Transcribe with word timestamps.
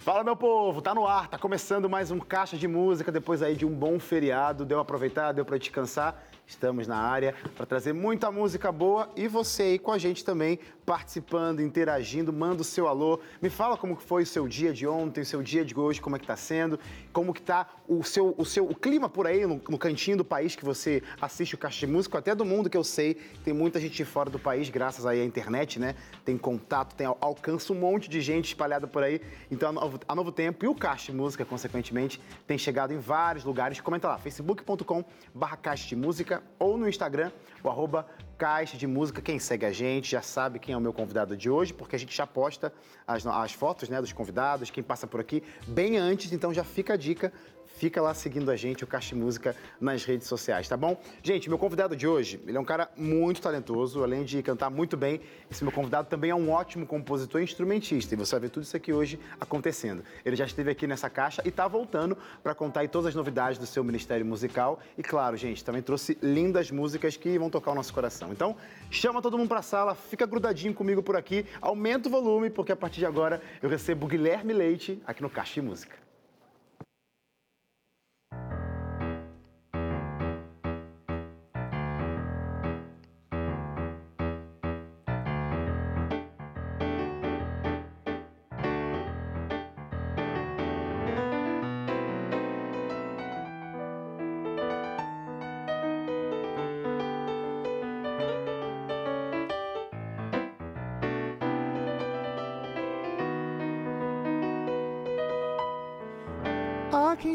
Fala, 0.00 0.24
meu 0.24 0.34
povo, 0.34 0.80
tá 0.80 0.94
no 0.94 1.06
ar, 1.06 1.28
tá 1.28 1.36
começando 1.36 1.86
mais 1.86 2.10
um 2.10 2.18
Caixa 2.18 2.56
de 2.56 2.66
Música, 2.66 3.12
depois 3.12 3.42
aí 3.42 3.54
de 3.54 3.66
um 3.66 3.70
bom 3.70 4.00
feriado, 4.00 4.64
deu 4.64 4.80
aproveitar, 4.80 5.32
deu 5.32 5.44
para 5.44 5.58
descansar. 5.58 6.24
Estamos 6.50 6.88
na 6.88 6.96
área 6.96 7.32
para 7.56 7.64
trazer 7.64 7.92
muita 7.92 8.28
música 8.28 8.72
boa 8.72 9.08
e 9.14 9.28
você 9.28 9.62
aí 9.62 9.78
com 9.78 9.92
a 9.92 9.98
gente 9.98 10.24
também, 10.24 10.58
participando, 10.84 11.60
interagindo, 11.60 12.32
manda 12.32 12.60
o 12.60 12.64
seu 12.64 12.88
alô. 12.88 13.20
Me 13.40 13.48
fala 13.48 13.76
como 13.76 13.94
foi 13.94 14.24
o 14.24 14.26
seu 14.26 14.48
dia 14.48 14.72
de 14.72 14.84
ontem, 14.84 15.20
o 15.20 15.24
seu 15.24 15.44
dia 15.44 15.64
de 15.64 15.78
hoje, 15.78 16.00
como 16.00 16.16
é 16.16 16.18
que 16.18 16.24
está 16.24 16.34
sendo, 16.34 16.78
como 17.12 17.32
que 17.32 17.40
tá 17.40 17.68
o 17.86 18.02
seu, 18.02 18.34
o 18.36 18.44
seu 18.44 18.64
o 18.64 18.74
clima 18.74 19.08
por 19.08 19.28
aí 19.28 19.46
no, 19.46 19.62
no, 19.68 19.78
cantinho 19.78 20.16
do 20.16 20.24
país 20.24 20.56
que 20.56 20.64
você 20.64 21.04
assiste 21.20 21.54
o 21.54 21.58
Caixa 21.58 21.86
de 21.86 21.92
Música, 21.92 22.18
até 22.18 22.34
do 22.34 22.44
mundo 22.44 22.68
que 22.68 22.76
eu 22.76 22.82
sei, 22.82 23.14
tem 23.44 23.54
muita 23.54 23.78
gente 23.78 24.04
fora 24.04 24.28
do 24.28 24.38
país, 24.38 24.68
graças 24.68 25.06
aí 25.06 25.20
à 25.20 25.24
internet, 25.24 25.78
né? 25.78 25.94
Tem 26.24 26.36
contato, 26.36 26.96
tem 26.96 27.06
alcança 27.06 27.72
um 27.72 27.76
monte 27.76 28.10
de 28.10 28.20
gente 28.20 28.46
espalhada 28.46 28.88
por 28.88 29.04
aí. 29.04 29.20
Então 29.52 29.68
a 29.68 29.72
Novo, 29.72 30.00
a 30.06 30.14
Novo 30.16 30.32
Tempo 30.32 30.64
e 30.64 30.68
o 30.68 30.74
Caixa 30.74 31.12
de 31.12 31.16
Música, 31.16 31.44
consequentemente, 31.44 32.20
tem 32.44 32.58
chegado 32.58 32.92
em 32.92 32.98
vários 32.98 33.44
lugares. 33.44 33.80
Comenta 33.80 34.08
lá, 34.08 34.18
facebook.com 34.18 35.04
barra 35.32 35.56
Caixa 35.56 35.86
de 35.86 35.94
Música 35.94 36.39
ou 36.58 36.76
no 36.76 36.88
Instagram, 36.88 37.30
o 37.62 37.68
arroba 37.68 38.06
Caixa 38.38 38.76
de 38.76 38.86
Música. 38.86 39.20
Quem 39.20 39.38
segue 39.38 39.66
a 39.66 39.72
gente 39.72 40.10
já 40.10 40.22
sabe 40.22 40.58
quem 40.58 40.74
é 40.74 40.76
o 40.76 40.80
meu 40.80 40.92
convidado 40.92 41.36
de 41.36 41.50
hoje, 41.50 41.72
porque 41.72 41.96
a 41.96 41.98
gente 41.98 42.16
já 42.16 42.26
posta 42.26 42.72
as, 43.06 43.26
as 43.26 43.52
fotos 43.52 43.88
né, 43.88 44.00
dos 44.00 44.12
convidados, 44.12 44.70
quem 44.70 44.82
passa 44.82 45.06
por 45.06 45.20
aqui, 45.20 45.42
bem 45.66 45.96
antes, 45.96 46.32
então 46.32 46.52
já 46.52 46.64
fica 46.64 46.94
a 46.94 46.96
dica 46.96 47.32
Fica 47.80 48.02
lá 48.02 48.12
seguindo 48.12 48.50
a 48.50 48.56
gente, 48.56 48.84
o 48.84 48.86
Caixa 48.86 49.16
Música, 49.16 49.56
nas 49.80 50.04
redes 50.04 50.28
sociais, 50.28 50.68
tá 50.68 50.76
bom? 50.76 51.00
Gente, 51.22 51.48
meu 51.48 51.56
convidado 51.56 51.96
de 51.96 52.06
hoje, 52.06 52.38
ele 52.46 52.58
é 52.58 52.60
um 52.60 52.64
cara 52.64 52.90
muito 52.94 53.40
talentoso, 53.40 54.02
além 54.02 54.22
de 54.22 54.42
cantar 54.42 54.68
muito 54.68 54.98
bem, 54.98 55.22
esse 55.50 55.64
meu 55.64 55.72
convidado 55.72 56.06
também 56.06 56.30
é 56.30 56.34
um 56.34 56.50
ótimo 56.50 56.86
compositor 56.86 57.40
e 57.40 57.44
instrumentista, 57.44 58.12
e 58.12 58.18
você 58.18 58.32
vai 58.32 58.40
ver 58.40 58.50
tudo 58.50 58.64
isso 58.64 58.76
aqui 58.76 58.92
hoje 58.92 59.18
acontecendo. 59.40 60.04
Ele 60.26 60.36
já 60.36 60.44
esteve 60.44 60.70
aqui 60.70 60.86
nessa 60.86 61.08
caixa 61.08 61.40
e 61.42 61.48
está 61.48 61.66
voltando 61.66 62.18
para 62.42 62.54
contar 62.54 62.86
todas 62.86 63.06
as 63.06 63.14
novidades 63.14 63.58
do 63.58 63.64
seu 63.64 63.82
ministério 63.82 64.26
musical. 64.26 64.78
E 64.98 65.02
claro, 65.02 65.34
gente, 65.38 65.64
também 65.64 65.80
trouxe 65.80 66.18
lindas 66.20 66.70
músicas 66.70 67.16
que 67.16 67.38
vão 67.38 67.48
tocar 67.48 67.70
o 67.70 67.74
nosso 67.74 67.94
coração. 67.94 68.30
Então, 68.30 68.56
chama 68.90 69.22
todo 69.22 69.38
mundo 69.38 69.48
para 69.48 69.60
a 69.60 69.62
sala, 69.62 69.94
fica 69.94 70.26
grudadinho 70.26 70.74
comigo 70.74 71.02
por 71.02 71.16
aqui, 71.16 71.46
aumenta 71.62 72.10
o 72.10 72.12
volume, 72.12 72.50
porque 72.50 72.72
a 72.72 72.76
partir 72.76 72.98
de 72.98 73.06
agora 73.06 73.40
eu 73.62 73.70
recebo 73.70 74.06
Guilherme 74.06 74.52
Leite 74.52 75.00
aqui 75.06 75.22
no 75.22 75.30
Caixa 75.30 75.54
de 75.54 75.62
Música. 75.62 76.09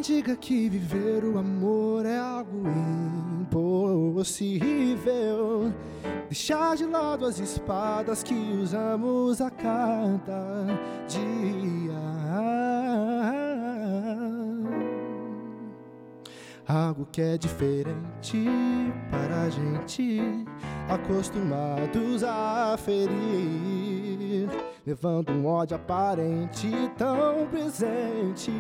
Diga 0.06 0.36
que 0.36 0.70
viver 0.70 1.26
o 1.26 1.40
amor 1.40 2.06
é 2.06 2.16
algo 2.18 2.62
impossível. 3.42 4.54
Deixar 6.26 6.76
de 6.76 6.86
lado 6.86 7.26
as 7.26 7.40
espadas 7.40 8.22
que 8.22 8.36
usamos 8.36 9.42
a 9.42 9.50
cada 9.50 10.68
dia. 11.08 11.96
Algo 16.68 17.08
que 17.12 17.22
é 17.22 17.38
diferente 17.38 18.46
para 19.10 19.44
a 19.44 19.50
gente, 19.50 20.22
acostumados 20.88 22.24
a 22.24 22.78
ferir 22.78 23.85
levando 24.86 25.32
um 25.32 25.48
ódio 25.48 25.76
aparente 25.76 26.70
tão 26.96 27.48
presente 27.48 28.52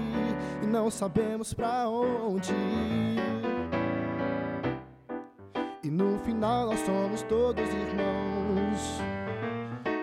e 0.63 0.65
não 0.65 0.89
sabemos 0.89 1.53
pra 1.53 1.87
onde. 1.87 2.53
E 5.83 5.89
no 5.89 6.17
final 6.19 6.65
nós 6.65 6.79
somos 6.79 7.21
todos 7.23 7.63
irmãos. 7.63 8.99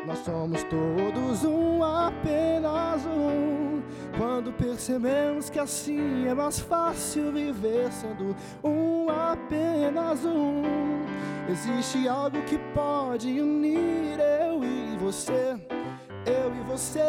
Nós 0.06 0.18
somos 0.18 0.62
todos 0.64 1.44
um, 1.44 1.82
apenas 1.82 3.04
um. 3.06 3.82
Quando 4.16 4.52
percebemos 4.52 5.50
que 5.50 5.58
assim 5.58 6.26
é 6.28 6.34
mais 6.34 6.60
fácil 6.60 7.32
viver 7.32 7.90
sendo 7.90 8.36
um, 8.62 9.08
apenas 9.08 10.24
um. 10.24 10.62
Existe 11.48 12.06
algo 12.06 12.40
que 12.42 12.58
pode 12.74 13.40
unir 13.40 14.18
eu 14.20 14.62
e 14.62 14.96
você 14.98 15.56
você. 16.72 17.00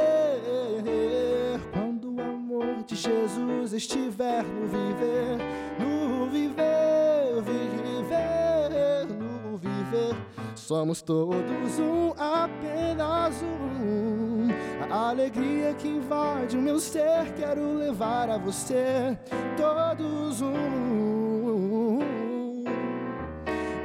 Quando 1.72 2.14
o 2.14 2.22
amor 2.22 2.84
de 2.86 2.96
Jesus 2.96 3.72
estiver 3.72 4.44
no 4.44 4.68
viver, 4.68 5.38
no 5.80 6.30
viver, 6.30 7.42
viver, 7.42 9.08
no 9.08 9.58
viver, 9.58 10.16
somos 10.54 11.02
todos 11.02 11.80
um, 11.80 12.14
apenas 12.18 13.42
um. 13.42 14.50
A 14.92 15.10
alegria 15.10 15.74
que 15.74 15.88
invade 15.88 16.58
o 16.58 16.62
meu 16.62 16.78
ser, 16.78 17.34
quero 17.36 17.76
levar 17.76 18.30
a 18.30 18.38
você, 18.38 19.18
todos 19.56 20.42
um. 20.42 22.00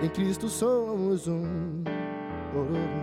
Em 0.02 0.08
Cristo 0.08 0.48
somos 0.48 1.28
um. 1.28 1.84
Se 2.48 2.97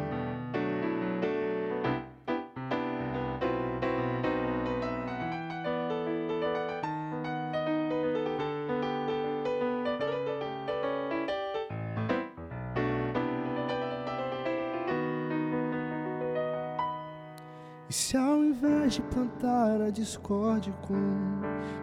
a 19.86 19.90
discórdia 19.90 20.74
com 20.82 20.96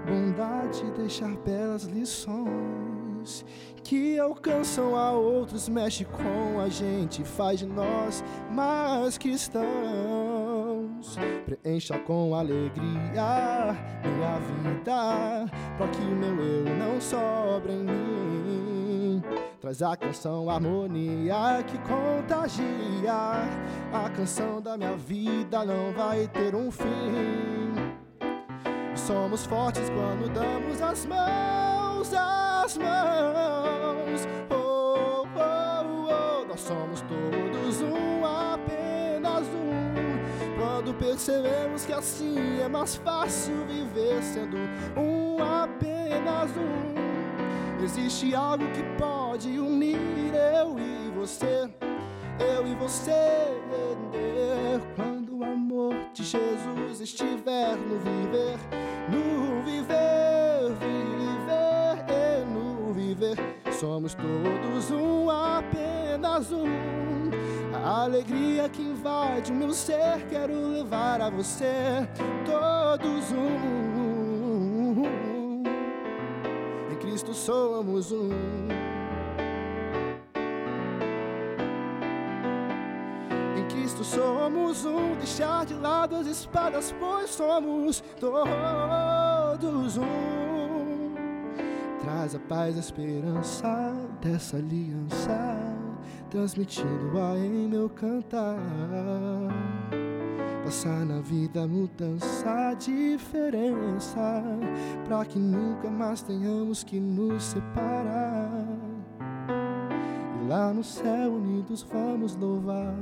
bondade, 0.07 0.83
deixar 0.97 1.35
belas 1.39 1.85
lições 1.85 3.45
que 3.85 4.19
alcançam 4.19 4.97
a 4.97 5.13
outros, 5.13 5.69
mexe 5.69 6.05
com 6.05 6.61
a 6.61 6.69
gente, 6.69 7.25
faz 7.25 7.61
de 7.61 7.67
nós 7.67 8.25
mais 8.51 9.19
cristãos. 9.19 9.67
Preencha 11.45 11.99
com 11.99 12.35
alegria 12.35 13.77
minha 14.03 14.39
vida, 14.39 15.51
para 15.77 15.89
que 15.89 16.01
o 16.01 16.17
meu 16.17 16.41
eu 16.41 16.77
não 16.77 17.01
sobre 17.01 17.73
em 17.73 17.85
mim. 17.85 19.23
Traz 19.61 19.83
a 19.83 19.97
canção 19.97 20.51
harmonia 20.51 21.63
que 21.67 21.79
contagia. 21.79 23.45
A 23.93 24.11
canção 24.11 24.61
da 24.61 24.77
minha 24.77 24.97
vida 24.97 25.65
não 25.65 25.93
vai 25.93 26.27
ter 26.29 26.55
um 26.55 26.71
fim. 26.71 27.62
Somos 29.07 29.45
fortes 29.47 29.91
quando 29.91 30.33
damos 30.33 30.81
as 30.81 31.05
mãos, 31.07 32.15
as 32.15 32.77
mãos. 32.79 34.29
Oh, 34.49 35.27
oh, 35.35 36.09
oh. 36.09 36.45
Nós 36.47 36.61
somos 36.61 37.01
todos 37.01 37.83
um, 37.83 38.25
apenas 38.25 39.49
um. 39.49 40.57
Quando 40.57 40.95
percebemos 40.95 41.85
que 41.85 41.93
assim 41.93 42.61
é 42.61 42.69
mais 42.69 42.95
fácil 42.95 43.67
viver 43.67 44.23
sendo 44.23 44.57
um, 44.97 45.43
apenas 45.43 46.53
um. 46.57 47.83
Existe 47.83 48.33
algo 48.37 48.65
que 48.71 48.85
pode 48.97 49.59
unir 49.59 49.99
eu 50.33 50.79
e 50.79 51.11
você, 51.11 51.69
eu 52.39 52.69
e 52.69 52.75
você. 52.77 53.13
De 56.15 56.25
Jesus 56.25 57.01
estiver 57.01 57.77
no 57.77 57.99
viver, 57.99 58.59
no 59.09 59.63
viver, 59.63 60.73
viver, 60.81 62.47
no 62.47 62.93
viver, 62.93 63.37
somos 63.73 64.15
todos 64.15 64.91
um, 64.91 65.31
apenas 65.31 66.53
um. 66.53 66.67
A 67.85 68.03
alegria 68.03 68.69
que 68.69 68.83
invade 68.83 69.51
o 69.51 69.55
meu 69.55 69.73
ser, 69.73 70.27
quero 70.29 70.69
levar 70.69 71.21
a 71.21 71.31
você, 71.31 72.07
todos 72.45 73.33
um. 73.33 74.53
Cristo 77.03 77.35
somos 77.35 78.11
um. 78.11 78.29
Somos 84.13 84.85
um. 84.85 85.15
Deixar 85.17 85.65
de 85.67 85.75
lado 85.75 86.17
as 86.17 86.27
espadas, 86.27 86.95
pois 86.99 87.31
somos 87.31 88.03
todos 88.21 89.97
um. 89.97 91.15
Traz 92.01 92.35
a 92.35 92.39
paz, 92.41 92.77
a 92.77 92.81
esperança 92.81 93.95
dessa 94.21 94.57
aliança, 94.57 95.57
transmitindo-a 96.31 97.39
em 97.39 97.69
meu 97.69 97.89
cantar. 97.89 98.59
Passar 100.65 101.05
na 101.05 101.21
vida 101.21 101.67
mudança, 101.67 102.75
diferença, 102.79 104.43
pra 105.05 105.25
que 105.25 105.39
nunca 105.39 105.91
mais 105.91 106.23
tenhamos 106.23 106.85
que 106.85 107.01
nos 107.01 107.43
separar. 107.43 108.65
E 110.41 110.49
lá 110.49 110.73
no 110.73 110.85
céu 110.85 111.33
unidos 111.33 111.83
vamos 111.83 112.37
louvar. 112.37 112.95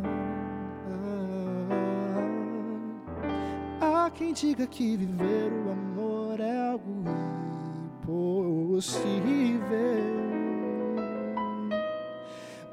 Quem 4.20 4.34
diga 4.34 4.66
que 4.66 4.98
viver 4.98 5.50
o 5.50 5.70
amor 5.70 6.38
é 6.40 6.68
algo 6.68 7.04
impossível. 8.02 9.00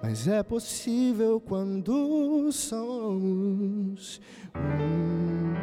Mas 0.04 0.28
é 0.28 0.44
possível 0.44 1.40
quando 1.40 2.52
somos 2.52 4.20
um. 4.54 5.57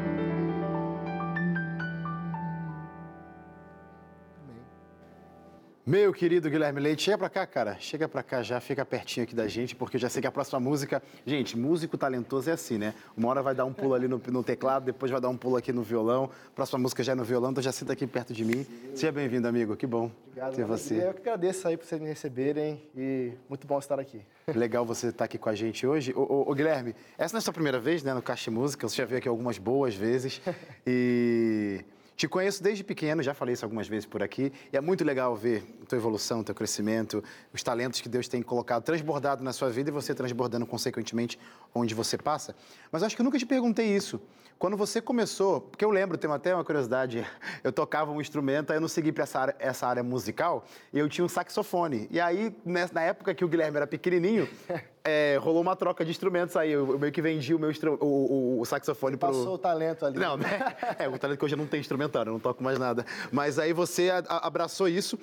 Meu 5.87 6.15
querido 6.15 6.49
Guilherme 6.49 6.81
Leite, 6.81 7.03
chega 7.03 7.19
pra 7.19 7.29
cá, 7.29 7.47
cara. 7.47 7.77
Chega 7.79 8.09
pra 8.09 8.23
cá 8.23 8.43
já, 8.43 8.59
fica 8.59 8.87
pertinho 8.87 9.25
aqui 9.25 9.35
da 9.35 9.47
gente, 9.47 9.77
porque 9.77 9.99
eu 9.99 10.01
já 10.01 10.09
sei 10.09 10.23
que 10.23 10.27
a 10.27 10.33
próxima 10.33 10.59
música. 10.59 11.03
Gente, 11.27 11.59
músico 11.59 11.99
talentoso 11.99 12.49
é 12.49 12.55
assim, 12.55 12.79
né? 12.79 12.95
Uma 13.15 13.29
hora 13.29 13.43
vai 13.43 13.55
dar 13.55 13.67
um 13.67 13.73
pulo 13.75 13.93
ali 13.93 14.09
no, 14.09 14.19
no 14.29 14.43
teclado, 14.43 14.87
depois 14.87 15.13
vai 15.13 15.21
dar 15.21 15.29
um 15.29 15.37
pulo 15.37 15.57
aqui 15.59 15.75
no 15.75 15.83
violão. 15.83 16.31
Próxima 16.55 16.79
música 16.79 17.03
já 17.03 17.13
é 17.13 17.15
no 17.15 17.23
violão, 17.23 17.51
então 17.51 17.63
já 17.63 17.71
senta 17.71 17.93
aqui 17.93 18.07
perto 18.07 18.33
de 18.33 18.47
mim. 18.47 18.67
Seja 18.95 19.13
bem-vindo, 19.13 19.47
amigo. 19.47 19.77
Que 19.77 19.87
bom 19.87 20.11
Obrigado, 20.29 20.57
ter 20.57 20.65
você. 20.65 21.07
Eu 21.07 21.13
que 21.13 21.21
agradeço 21.21 21.69
aí 21.69 21.77
por 21.77 21.85
vocês 21.85 22.01
me 22.01 22.09
receberem 22.09 22.83
e 22.97 23.33
muito 23.47 23.67
bom 23.67 23.79
estar 23.79 24.01
aqui. 24.01 24.23
Legal 24.55 24.87
você 24.87 25.09
estar 25.09 25.27
aqui 25.27 25.37
com 25.37 25.51
a 25.51 25.55
gente 25.55 25.87
hoje. 25.87 26.15
Ô, 26.17 26.23
ô, 26.23 26.51
ô, 26.51 26.55
Guilherme, 26.55 26.95
essa 27.19 27.35
não 27.35 27.39
é 27.39 27.41
a 27.41 27.43
sua 27.43 27.53
primeira 27.53 27.79
vez, 27.79 28.03
né, 28.03 28.15
no 28.15 28.23
Caixa 28.23 28.51
Música. 28.51 28.89
Você 28.89 28.97
já 28.97 29.05
veio 29.05 29.19
aqui 29.19 29.29
algumas 29.29 29.59
boas 29.59 29.95
vezes. 29.95 30.41
E 30.87 31.83
te 32.17 32.29
conheço 32.29 32.63
desde 32.63 32.85
pequeno, 32.85 33.23
já 33.23 33.35
falei 33.35 33.55
isso 33.55 33.65
algumas 33.65 33.89
vezes 33.89 34.07
por 34.07 34.23
aqui. 34.23 34.53
E 34.73 34.77
é 34.77 34.81
muito 34.81 35.05
legal 35.05 35.35
ver 35.35 35.65
a 35.83 35.87
tua 35.87 35.99
evolução, 35.99 36.45
teu 36.45 36.55
crescimento, 36.55 37.23
os 37.53 37.63
talentos 37.63 38.01
que 38.01 38.09
Deus 38.09 38.29
tem 38.29 38.41
colocado, 38.41 38.85
transbordado 38.85 39.43
na 39.43 39.53
sua 39.53 39.69
vida 39.69 39.91
e 39.91 39.93
você 39.93 40.15
transbordando 40.15 40.65
consequentemente 40.65 41.39
onde 41.75 41.93
você 41.93 42.17
passa. 42.17 42.55
Mas 42.93 43.03
acho 43.03 43.17
que 43.17 43.23
eu 43.23 43.25
nunca 43.25 43.39
te 43.39 43.47
perguntei 43.47 43.87
isso. 43.95 44.21
Quando 44.59 44.77
você 44.77 45.01
começou, 45.01 45.61
porque 45.63 45.85
eu 45.85 45.91
lembro, 45.91 46.17
tenho 46.17 46.33
até 46.33 46.55
uma 46.55 46.65
curiosidade, 46.65 47.27
eu 47.65 47.73
tocava 47.73 48.13
um 48.13 48.21
instrumento, 48.21 48.71
aí 48.71 48.77
eu 48.77 48.81
não 48.81 48.89
segui 48.89 49.11
para 49.11 49.25
essa 49.25 49.41
área, 49.41 49.57
essa 49.59 49.87
área 49.87 50.03
musical, 50.03 50.65
e 50.93 50.99
eu 51.01 51.09
tinha 51.09 51.25
um 51.25 51.29
saxofone. 51.29 52.07
E 52.13 52.21
aí, 52.21 52.57
na 52.65 53.03
época 53.03 53.35
que 53.35 53.45
o 53.45 53.49
Guilherme 53.49 53.77
era 53.79 53.87
pequenininho, 53.87 54.49
é, 55.05 55.37
rolou 55.41 55.61
uma 55.61 55.77
troca 55.77 56.05
de 56.05 56.11
instrumentos 56.11 56.57
aí. 56.57 56.73
Eu, 56.73 56.91
eu 56.93 56.99
meio 56.99 57.13
que 57.13 57.21
vendi 57.21 57.55
o 57.55 57.59
meu 57.59 57.71
o, 57.71 58.05
o- 58.05 58.61
o 58.61 58.65
saxofone 58.65 59.17
pro... 59.17 59.29
Passou 59.29 59.55
o 59.55 59.59
talento 59.59 60.07
ali. 60.07 60.19
Não, 60.19 60.37
né? 60.37 60.75
É, 60.99 61.09
o 61.09 61.19
talento 61.19 61.39
que 61.39 61.45
hoje 61.45 61.55
eu 61.55 61.59
não 61.59 61.67
tenho 61.67 61.81
instrumentário, 61.81 62.31
eu 62.31 62.33
não 62.35 62.41
toco 62.41 62.63
mais 62.65 62.79
nada. 62.79 63.05
Mas 63.31 63.59
aí 63.59 63.73
você 63.73 64.11
a- 64.11 64.25
a- 64.29 64.47
abraçou 64.47 64.89
isso. 64.89 65.19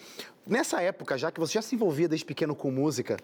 Nessa 0.46 0.82
época, 0.82 1.18
já 1.18 1.32
que 1.32 1.40
você 1.40 1.54
já 1.54 1.62
se 1.62 1.76
envolvia 1.76 2.08
desde 2.08 2.26
pequeno 2.26 2.56
com 2.56 2.70
música, 2.70 3.18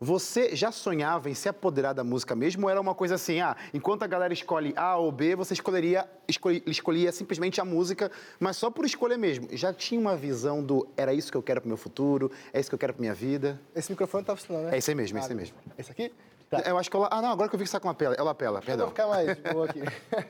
você 0.00 0.54
já 0.54 0.70
sonhava 0.70 1.28
em 1.28 1.34
se 1.34 1.48
apoderar 1.48 1.92
da 1.92 2.04
música 2.04 2.34
mesmo? 2.34 2.64
Ou 2.66 2.70
era 2.70 2.80
uma 2.80 2.94
coisa 2.94 3.16
assim, 3.16 3.40
ah, 3.40 3.56
enquanto 3.74 4.02
a 4.02 4.06
galera 4.06 4.32
escolhe 4.32 4.72
A 4.76 4.96
ou 4.96 5.10
B, 5.10 5.34
você 5.34 5.54
escolheria, 5.54 6.08
escolhi- 6.28 6.62
escolhia 6.66 7.10
simplesmente 7.10 7.60
a 7.60 7.64
música, 7.64 8.10
mas 8.38 8.56
só 8.56 8.70
por 8.70 8.84
escolha 8.84 9.18
mesmo? 9.18 9.48
Já 9.52 9.72
tinha 9.72 10.00
uma 10.00 10.16
visão 10.16 10.62
do, 10.62 10.86
era 10.96 11.12
isso 11.12 11.30
que 11.32 11.36
eu 11.36 11.42
quero 11.42 11.60
pro 11.60 11.68
meu 11.68 11.76
futuro, 11.76 12.30
é 12.52 12.60
isso 12.60 12.68
que 12.70 12.74
eu 12.74 12.78
quero 12.78 12.92
pra 12.94 13.00
minha 13.00 13.14
vida? 13.14 13.60
Esse 13.74 13.90
microfone 13.90 14.24
tá 14.24 14.36
funcionando, 14.36 14.66
né? 14.66 14.74
É 14.74 14.78
esse 14.78 14.90
aí 14.90 14.94
mesmo, 14.94 15.18
é 15.18 15.20
esse 15.20 15.30
aí 15.30 15.36
mesmo. 15.36 15.56
Esse 15.76 15.90
aqui? 15.90 16.12
Tá. 16.48 16.60
Eu 16.64 16.78
acho 16.78 16.88
que 16.90 16.96
ela... 16.96 17.08
Ah, 17.10 17.20
não, 17.20 17.30
agora 17.30 17.48
que 17.48 17.54
eu 17.54 17.58
vi 17.58 17.64
que 17.64 17.70
você 17.70 17.76
tá 17.76 17.80
com 17.80 17.88
uma 17.88 17.94
pela, 17.94 18.14
é 18.14 18.22
lapela, 18.22 18.58
Eu 18.58 18.62
vou 18.62 18.66
perdão. 18.66 18.88
ficar 18.88 19.06
mais 19.08 19.36
boa 19.38 19.66
aqui. 19.66 19.82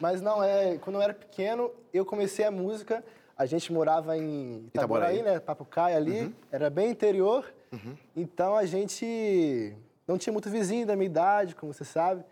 Mas 0.00 0.20
não, 0.20 0.42
é, 0.42 0.76
quando 0.78 0.96
eu 0.96 1.02
era 1.02 1.14
pequeno, 1.14 1.70
eu 1.92 2.04
comecei 2.04 2.44
a 2.44 2.50
música. 2.50 3.02
A 3.38 3.46
gente 3.46 3.72
morava 3.72 4.16
em 4.18 4.66
Itaboraí. 4.66 5.18
Itaboraí, 5.18 5.22
né? 5.22 5.40
Papucaia 5.40 5.96
ali. 5.96 6.34
Era 6.52 6.68
bem 6.68 6.90
interior. 6.90 7.44
Então 8.16 8.56
a 8.56 8.64
gente 8.66 9.74
não 10.06 10.18
tinha 10.18 10.32
muito 10.32 10.50
vizinho 10.50 10.86
da 10.86 10.94
minha 10.94 11.06
idade, 11.06 11.54
como 11.54 11.72
você 11.72 11.84
sabe. 11.84 12.24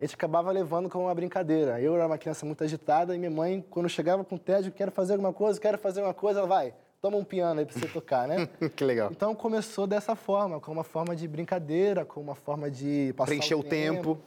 A 0.00 0.04
gente 0.04 0.14
acabava 0.14 0.50
levando 0.50 0.88
como 0.88 1.04
uma 1.04 1.14
brincadeira. 1.14 1.80
Eu 1.80 1.94
era 1.94 2.06
uma 2.06 2.16
criança 2.16 2.46
muito 2.46 2.64
agitada 2.64 3.14
e 3.14 3.18
minha 3.18 3.30
mãe, 3.30 3.64
quando 3.68 3.88
chegava 3.88 4.24
com 4.24 4.38
tédio, 4.38 4.72
quero 4.72 4.90
fazer 4.90 5.12
alguma 5.12 5.32
coisa, 5.32 5.60
quero 5.60 5.76
fazer 5.76 6.00
uma 6.02 6.14
coisa, 6.14 6.40
ela 6.40 6.48
vai, 6.48 6.72
toma 7.02 7.18
um 7.18 7.24
piano 7.24 7.60
aí 7.60 7.66
pra 7.66 7.78
você 7.78 7.86
tocar, 7.86 8.26
né? 8.26 8.48
que 8.74 8.82
legal. 8.82 9.10
Então 9.12 9.34
começou 9.34 9.86
dessa 9.86 10.16
forma, 10.16 10.58
como 10.58 10.78
uma 10.78 10.84
forma 10.84 11.14
de 11.14 11.28
brincadeira, 11.28 12.04
como 12.04 12.30
uma 12.30 12.34
forma 12.34 12.70
de 12.70 13.12
passar 13.14 13.28
Preencher 13.28 13.54
o 13.54 13.62
tempo. 13.62 14.18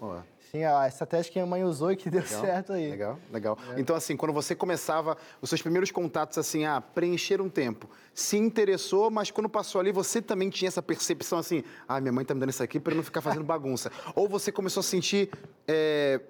Sim, 0.55 0.65
a 0.65 0.87
estratégia 0.87 1.31
que 1.33 1.39
a 1.39 1.47
mãe 1.47 1.63
usou 1.63 1.91
e 1.91 1.95
que 1.95 2.11
deu 2.11 2.21
certo 2.21 2.73
aí. 2.73 2.91
Legal, 2.91 3.17
legal. 3.31 3.57
Então, 3.75 3.95
assim, 3.95 4.15
quando 4.15 4.31
você 4.31 4.53
começava 4.53 5.17
os 5.41 5.49
seus 5.49 5.63
primeiros 5.63 5.89
contatos, 5.89 6.37
assim, 6.37 6.63
ah, 6.63 6.79
preencher 6.79 7.41
um 7.41 7.49
tempo, 7.49 7.89
se 8.13 8.37
interessou, 8.37 9.09
mas 9.09 9.31
quando 9.31 9.49
passou 9.49 9.81
ali, 9.81 9.91
você 9.91 10.21
também 10.21 10.51
tinha 10.51 10.67
essa 10.67 10.79
percepção, 10.79 11.39
assim, 11.39 11.63
ah, 11.87 11.99
minha 11.99 12.11
mãe 12.11 12.23
tá 12.23 12.35
me 12.35 12.39
dando 12.39 12.51
isso 12.51 12.61
aqui 12.61 12.79
para 12.79 12.93
eu 12.93 12.97
não 12.97 13.03
ficar 13.03 13.19
fazendo 13.21 13.43
bagunça. 13.43 13.91
Ou 14.15 14.29
você 14.29 14.51
começou 14.51 14.81
a 14.81 14.83
sentir. 14.83 15.31
É, 15.67 16.21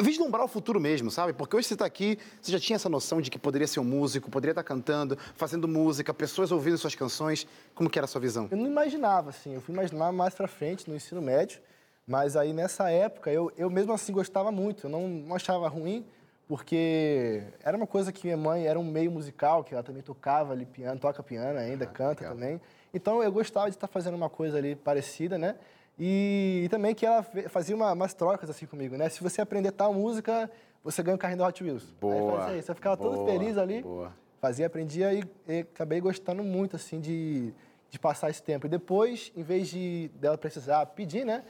Vislumbrar 0.00 0.44
o 0.44 0.48
futuro 0.48 0.80
mesmo, 0.80 1.08
sabe? 1.08 1.32
Porque 1.32 1.54
hoje 1.54 1.68
você 1.68 1.74
está 1.74 1.86
aqui, 1.86 2.18
você 2.42 2.50
já 2.50 2.58
tinha 2.58 2.74
essa 2.74 2.88
noção 2.88 3.20
de 3.20 3.30
que 3.30 3.38
poderia 3.38 3.66
ser 3.66 3.78
um 3.78 3.84
músico, 3.84 4.28
poderia 4.28 4.50
estar 4.50 4.64
cantando, 4.64 5.16
fazendo 5.36 5.68
música, 5.68 6.12
pessoas 6.12 6.50
ouvindo 6.50 6.76
suas 6.76 6.96
canções. 6.96 7.46
Como 7.76 7.88
que 7.88 7.96
era 7.96 8.04
a 8.04 8.08
sua 8.08 8.20
visão? 8.20 8.48
Eu 8.50 8.56
não 8.56 8.66
imaginava, 8.66 9.30
assim, 9.30 9.54
eu 9.54 9.60
fui 9.60 9.72
imaginar 9.72 10.10
mais 10.10 10.34
pra 10.34 10.48
frente, 10.48 10.90
no 10.90 10.96
ensino 10.96 11.22
médio, 11.22 11.60
mas 12.06 12.36
aí 12.36 12.52
nessa 12.52 12.90
época 12.90 13.30
eu, 13.32 13.50
eu 13.56 13.70
mesmo 13.70 13.92
assim 13.92 14.12
gostava 14.12 14.50
muito, 14.52 14.86
eu 14.86 14.90
não, 14.90 15.08
não 15.08 15.34
achava 15.36 15.68
ruim, 15.68 16.04
porque 16.46 17.42
era 17.62 17.76
uma 17.76 17.86
coisa 17.86 18.12
que 18.12 18.26
minha 18.26 18.36
mãe 18.36 18.66
era 18.66 18.78
um 18.78 18.84
meio 18.84 19.10
musical, 19.10 19.64
que 19.64 19.72
ela 19.74 19.82
também 19.82 20.02
tocava 20.02 20.52
ali 20.52 20.66
piano, 20.66 21.00
toca 21.00 21.22
piano 21.22 21.58
ainda, 21.58 21.86
canta 21.86 22.20
legal. 22.22 22.34
também. 22.36 22.60
Então 22.92 23.22
eu 23.22 23.32
gostava 23.32 23.66
de 23.70 23.76
estar 23.76 23.88
fazendo 23.88 24.14
uma 24.14 24.28
coisa 24.28 24.58
ali 24.58 24.76
parecida, 24.76 25.38
né? 25.38 25.56
E, 25.98 26.62
e 26.64 26.68
também 26.68 26.94
que 26.94 27.06
ela 27.06 27.22
fazia 27.48 27.74
uma- 27.74 27.92
umas 27.92 28.12
trocas 28.14 28.50
assim 28.50 28.66
comigo, 28.66 28.96
né? 28.96 29.08
Se 29.08 29.22
você 29.22 29.40
aprender 29.40 29.72
tal 29.72 29.94
música, 29.94 30.50
você 30.82 31.02
ganha 31.02 31.14
um 31.14 31.18
carrinho 31.18 31.38
da 31.38 31.46
Hot 31.46 31.62
Wheels. 31.64 31.94
Boa, 32.00 32.14
Aí 32.14 32.38
fazia 32.38 32.58
isso, 32.58 32.70
eu 32.70 32.74
ficava 32.74 32.96
todo 32.96 33.16
boa, 33.16 33.26
feliz 33.26 33.56
ali. 33.56 33.82
boa. 33.82 34.12
Fazia, 34.40 34.66
aprendia 34.66 35.14
e, 35.14 35.24
e 35.48 35.60
acabei 35.60 36.00
gostando 36.00 36.42
muito, 36.42 36.76
assim, 36.76 37.00
de, 37.00 37.54
de 37.90 37.98
passar 37.98 38.28
esse 38.28 38.42
tempo. 38.42 38.66
E 38.66 38.68
depois, 38.68 39.32
em 39.34 39.42
vez 39.42 39.68
de 39.68 40.10
dela 40.16 40.36
precisar 40.36 40.84
pedir, 40.86 41.24
né? 41.24 41.42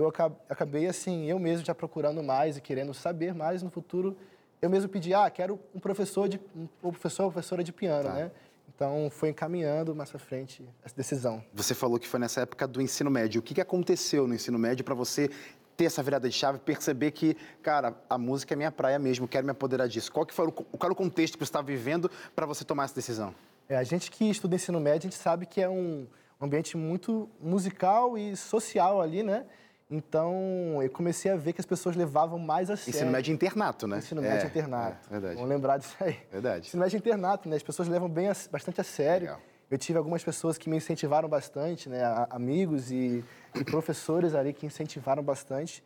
Eu 0.00 0.08
aca- 0.08 0.32
acabei, 0.48 0.86
assim, 0.86 1.26
eu 1.26 1.38
mesmo 1.38 1.64
já 1.64 1.74
procurando 1.74 2.22
mais 2.22 2.56
e 2.56 2.60
querendo 2.60 2.94
saber 2.94 3.34
mais 3.34 3.62
no 3.62 3.70
futuro. 3.70 4.16
Eu 4.60 4.70
mesmo 4.70 4.88
pedi, 4.88 5.12
ah, 5.12 5.28
quero 5.30 5.60
um 5.74 5.78
professor 5.78 6.26
de 6.28 6.40
um 6.56 6.66
professor 6.90 7.24
ou 7.24 7.30
professora 7.32 7.62
de 7.62 7.70
piano, 7.72 8.04
Tá. 8.08 8.14
né? 8.14 8.30
Então, 8.74 9.10
foi 9.10 9.28
encaminhando 9.28 9.94
mais 9.94 10.08
pra 10.10 10.18
frente 10.18 10.66
essa 10.82 10.96
decisão. 10.96 11.44
Você 11.52 11.74
falou 11.74 11.98
que 11.98 12.08
foi 12.08 12.18
nessa 12.18 12.40
época 12.40 12.66
do 12.66 12.80
ensino 12.80 13.10
médio. 13.10 13.40
O 13.40 13.42
que, 13.42 13.52
que 13.52 13.60
aconteceu 13.60 14.26
no 14.26 14.34
ensino 14.34 14.58
médio 14.58 14.82
para 14.82 14.94
você 14.94 15.28
ter 15.76 15.84
essa 15.84 16.02
virada 16.02 16.28
de 16.30 16.34
chave, 16.34 16.58
perceber 16.58 17.10
que, 17.10 17.36
cara, 17.62 17.94
a 18.08 18.16
música 18.16 18.54
é 18.54 18.56
minha 18.56 18.72
praia 18.72 18.98
mesmo, 18.98 19.28
quero 19.28 19.44
me 19.44 19.50
apoderar 19.52 19.86
disso? 19.86 20.10
Qual 20.10 20.24
que 20.24 20.32
foi 20.32 20.46
o, 20.46 20.52
qual 20.52 20.78
era 20.84 20.92
o 20.92 20.96
contexto 20.96 21.34
que 21.36 21.44
você 21.44 21.48
estava 21.50 21.66
vivendo 21.66 22.10
para 22.34 22.46
você 22.46 22.64
tomar 22.64 22.84
essa 22.84 22.94
decisão? 22.94 23.34
É, 23.68 23.76
a 23.76 23.84
gente 23.84 24.10
que 24.10 24.30
estuda 24.30 24.54
ensino 24.56 24.80
médio, 24.80 25.08
a 25.08 25.10
gente 25.10 25.20
sabe 25.20 25.44
que 25.44 25.60
é 25.60 25.68
um 25.68 26.06
ambiente 26.40 26.74
muito 26.76 27.28
musical 27.40 28.16
e 28.16 28.34
social 28.34 29.00
ali, 29.02 29.22
né? 29.22 29.44
Então, 29.90 30.80
eu 30.80 30.88
comecei 30.90 31.30
a 31.32 31.36
ver 31.36 31.52
que 31.52 31.60
as 31.60 31.66
pessoas 31.66 31.96
levavam 31.96 32.38
mais 32.38 32.70
a 32.70 32.76
sério. 32.76 32.90
Ensino 32.96 33.10
médio 33.10 33.34
internato, 33.34 33.88
né? 33.88 33.98
Ensino 33.98 34.22
médio 34.22 34.44
É, 34.46 34.48
internato. 34.48 35.08
é, 35.08 35.10
verdade. 35.10 35.34
Vamos 35.34 35.50
lembrar 35.50 35.78
disso 35.78 35.96
aí. 36.00 36.16
Verdade. 36.30 36.68
Ensino 36.68 36.82
médio 36.82 36.96
internato, 36.96 37.48
né? 37.48 37.56
As 37.56 37.62
pessoas 37.62 37.88
levam 37.88 38.08
bem 38.08 38.28
a- 38.28 38.36
bastante 38.52 38.80
a 38.80 38.84
sério. 38.84 39.26
Legal. 39.26 39.40
Eu 39.68 39.78
tive 39.78 39.98
algumas 39.98 40.22
pessoas 40.22 40.56
que 40.58 40.70
me 40.70 40.76
incentivaram 40.76 41.28
bastante, 41.28 41.88
né? 41.88 42.00
Amigos 42.30 42.90
e, 42.92 43.24
e 43.54 43.64
professores 43.64 44.34
ali 44.34 44.52
que 44.52 44.64
incentivaram 44.66 45.22
bastante. 45.22 45.82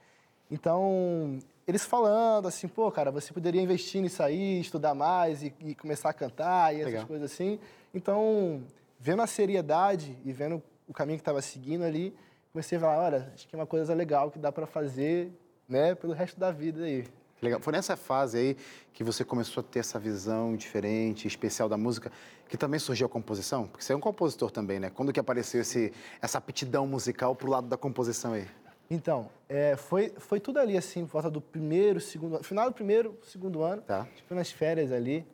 Então, 0.50 1.38
eles 1.66 1.84
falando 1.84 2.46
assim, 2.48 2.68
pô, 2.68 2.90
cara, 2.90 3.10
você 3.10 3.32
poderia 3.32 3.60
investir 3.60 4.02
nisso 4.02 4.22
aí, 4.22 4.60
estudar 4.60 4.94
mais 4.94 5.42
e, 5.42 5.52
e 5.60 5.74
começar 5.74 6.10
a 6.10 6.12
cantar 6.12 6.72
e 6.74 6.80
essas 6.80 6.92
Legal. 6.92 7.06
coisas 7.06 7.32
assim. 7.32 7.58
Então, 7.94 8.62
vendo 9.00 9.22
a 9.22 9.26
seriedade 9.26 10.16
e 10.24 10.32
vendo 10.32 10.62
o 10.86 10.92
caminho 10.92 11.18
que 11.18 11.22
estava 11.22 11.40
seguindo 11.40 11.84
ali, 11.84 12.14
comecei 12.54 12.78
a 12.78 12.80
falar, 12.80 12.98
olha, 12.98 13.32
acho 13.34 13.48
que 13.48 13.56
é 13.56 13.58
uma 13.58 13.66
coisa 13.66 13.92
legal 13.92 14.30
que 14.30 14.38
dá 14.38 14.52
para 14.52 14.64
fazer, 14.64 15.32
né, 15.68 15.92
pelo 15.96 16.12
resto 16.12 16.38
da 16.38 16.52
vida 16.52 16.84
aí. 16.84 17.04
Legal. 17.42 17.58
Foi 17.60 17.72
nessa 17.72 17.96
fase 17.96 18.38
aí 18.38 18.56
que 18.92 19.02
você 19.02 19.24
começou 19.24 19.60
a 19.60 19.64
ter 19.64 19.80
essa 19.80 19.98
visão 19.98 20.54
diferente, 20.56 21.26
especial 21.26 21.68
da 21.68 21.76
música, 21.76 22.12
que 22.48 22.56
também 22.56 22.78
surgiu 22.78 23.06
a 23.08 23.10
composição? 23.10 23.66
Porque 23.66 23.82
você 23.84 23.92
é 23.92 23.96
um 23.96 24.00
compositor 24.00 24.52
também, 24.52 24.78
né? 24.78 24.88
Quando 24.88 25.12
que 25.12 25.18
apareceu 25.18 25.60
esse, 25.62 25.92
essa 26.22 26.38
aptidão 26.38 26.86
musical 26.86 27.34
pro 27.34 27.50
lado 27.50 27.66
da 27.66 27.76
composição 27.76 28.34
aí? 28.34 28.46
Então, 28.88 29.28
é, 29.48 29.74
foi, 29.74 30.10
foi 30.16 30.38
tudo 30.38 30.60
ali, 30.60 30.76
assim, 30.76 31.04
por 31.06 31.14
volta 31.14 31.30
do 31.30 31.40
primeiro, 31.40 32.00
segundo 32.00 32.36
ano, 32.36 32.44
final 32.44 32.70
do 32.70 32.74
primeiro, 32.74 33.18
segundo 33.24 33.62
ano, 33.62 33.82
Tá. 33.82 34.06
tipo, 34.14 34.32
nas 34.32 34.52
férias 34.52 34.92
ali, 34.92 35.26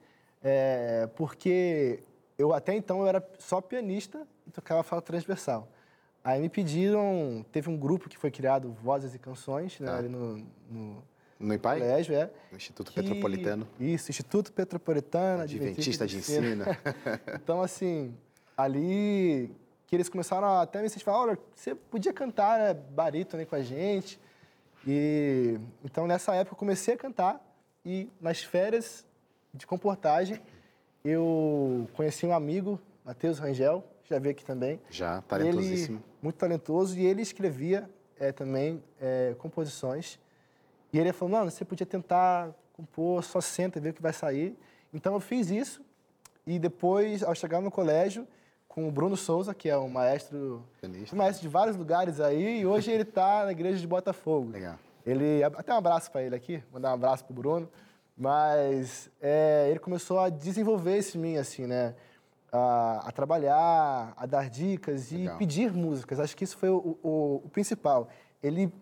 é, 0.42 1.06
porque 1.16 2.02
eu 2.38 2.54
até 2.54 2.74
então 2.74 3.00
eu 3.00 3.06
era 3.06 3.22
só 3.38 3.60
pianista 3.60 4.26
e 4.46 4.50
tocava 4.50 4.82
flauta 4.82 5.06
transversal. 5.08 5.68
Aí 6.22 6.40
me 6.40 6.48
pediram, 6.48 7.44
teve 7.50 7.70
um 7.70 7.76
grupo 7.76 8.08
que 8.08 8.18
foi 8.18 8.30
criado, 8.30 8.72
Vozes 8.82 9.14
e 9.14 9.18
Canções, 9.18 9.78
né, 9.80 9.86
Tá. 9.86 9.96
ali 9.98 10.08
no, 10.08 10.46
no 10.70 11.02
No 11.38 11.54
IPAI? 11.54 11.78
colégio, 11.80 12.14
é. 12.14 12.30
No 12.50 12.56
Instituto 12.58 12.92
que- 12.92 13.00
Petropolitano. 13.02 13.66
Isso, 13.80 14.10
Instituto 14.10 14.52
Petropolitano, 14.52 15.42
Adventista 15.42 16.06
de 16.06 16.18
ensino. 16.18 16.64
então, 17.34 17.62
assim, 17.62 18.14
ali 18.56 19.50
que 19.86 19.96
eles 19.96 20.08
começaram 20.08 20.46
a 20.46 20.62
até 20.62 20.80
me 20.80 20.86
incentivar, 20.86 21.16
olha, 21.16 21.38
você 21.54 21.74
podia 21.74 22.12
cantar 22.12 22.58
né, 22.58 22.74
barítono 22.74 23.40
aí 23.40 23.46
com 23.46 23.56
a 23.56 23.62
gente. 23.62 24.20
E 24.86 25.58
então 25.84 26.06
nessa 26.06 26.34
época 26.34 26.54
eu 26.54 26.58
comecei 26.58 26.94
a 26.94 26.96
cantar 26.96 27.40
e 27.84 28.08
nas 28.20 28.42
férias 28.42 29.04
de 29.52 29.66
comportagem 29.66 30.40
eu 31.04 31.88
conheci 31.94 32.24
um 32.26 32.32
amigo, 32.32 32.78
Matheus 33.04 33.38
Rangel, 33.38 33.84
já 34.10 34.18
veio 34.18 34.32
aqui 34.32 34.44
também. 34.44 34.80
Já, 34.90 35.22
talentosíssimo. 35.22 35.98
Ele, 35.98 36.04
muito 36.20 36.36
talentoso 36.36 36.98
e 36.98 37.06
ele 37.06 37.22
escrevia 37.22 37.88
é, 38.18 38.32
também 38.32 38.82
é, 39.00 39.34
composições. 39.38 40.18
E 40.92 40.98
ele 40.98 41.12
falou, 41.12 41.38
mano, 41.38 41.50
você 41.50 41.64
podia 41.64 41.86
tentar 41.86 42.50
compor, 42.72 43.22
só 43.22 43.40
senta 43.40 43.78
e 43.78 43.80
vê 43.80 43.90
o 43.90 43.94
que 43.94 44.02
vai 44.02 44.12
sair. 44.12 44.56
Então 44.92 45.14
eu 45.14 45.20
fiz 45.20 45.50
isso 45.50 45.80
e 46.46 46.58
depois, 46.58 47.22
ao 47.22 47.34
chegar 47.34 47.60
no 47.60 47.70
colégio, 47.70 48.26
com 48.66 48.88
o 48.88 48.90
Bruno 48.90 49.16
Souza, 49.16 49.54
que 49.54 49.68
é 49.68 49.78
um 49.78 49.88
maestro, 49.88 50.64
um 51.12 51.16
maestro 51.16 51.42
de 51.42 51.48
vários 51.48 51.76
lugares 51.76 52.20
aí, 52.20 52.60
e 52.60 52.66
hoje 52.66 52.90
ele 52.90 53.02
está 53.02 53.44
na 53.44 53.52
igreja 53.52 53.78
de 53.78 53.86
Botafogo. 53.86 54.50
Legal. 54.50 54.76
Ele, 55.06 55.42
até 55.42 55.72
um 55.72 55.76
abraço 55.76 56.10
para 56.10 56.22
ele 56.22 56.34
aqui, 56.34 56.62
mandar 56.72 56.90
um 56.90 56.94
abraço 56.94 57.24
pro 57.24 57.34
Bruno. 57.34 57.68
Mas 58.16 59.10
é, 59.20 59.68
ele 59.70 59.78
começou 59.78 60.18
a 60.18 60.28
desenvolver 60.28 60.98
esse 60.98 61.16
em 61.16 61.20
mim, 61.20 61.36
assim, 61.38 61.66
né? 61.66 61.94
A, 62.52 63.02
a 63.08 63.12
trabalhar, 63.12 64.12
a 64.16 64.26
dar 64.26 64.50
dicas 64.50 65.12
e 65.12 65.16
Legal. 65.18 65.38
pedir 65.38 65.72
músicas. 65.72 66.18
Acho 66.18 66.36
que 66.36 66.42
isso 66.44 66.56
foi 66.56 66.68
o, 66.68 66.98
o- 67.02 67.42
o 67.44 67.48
principal. 67.50 68.08
Ele 68.42 68.72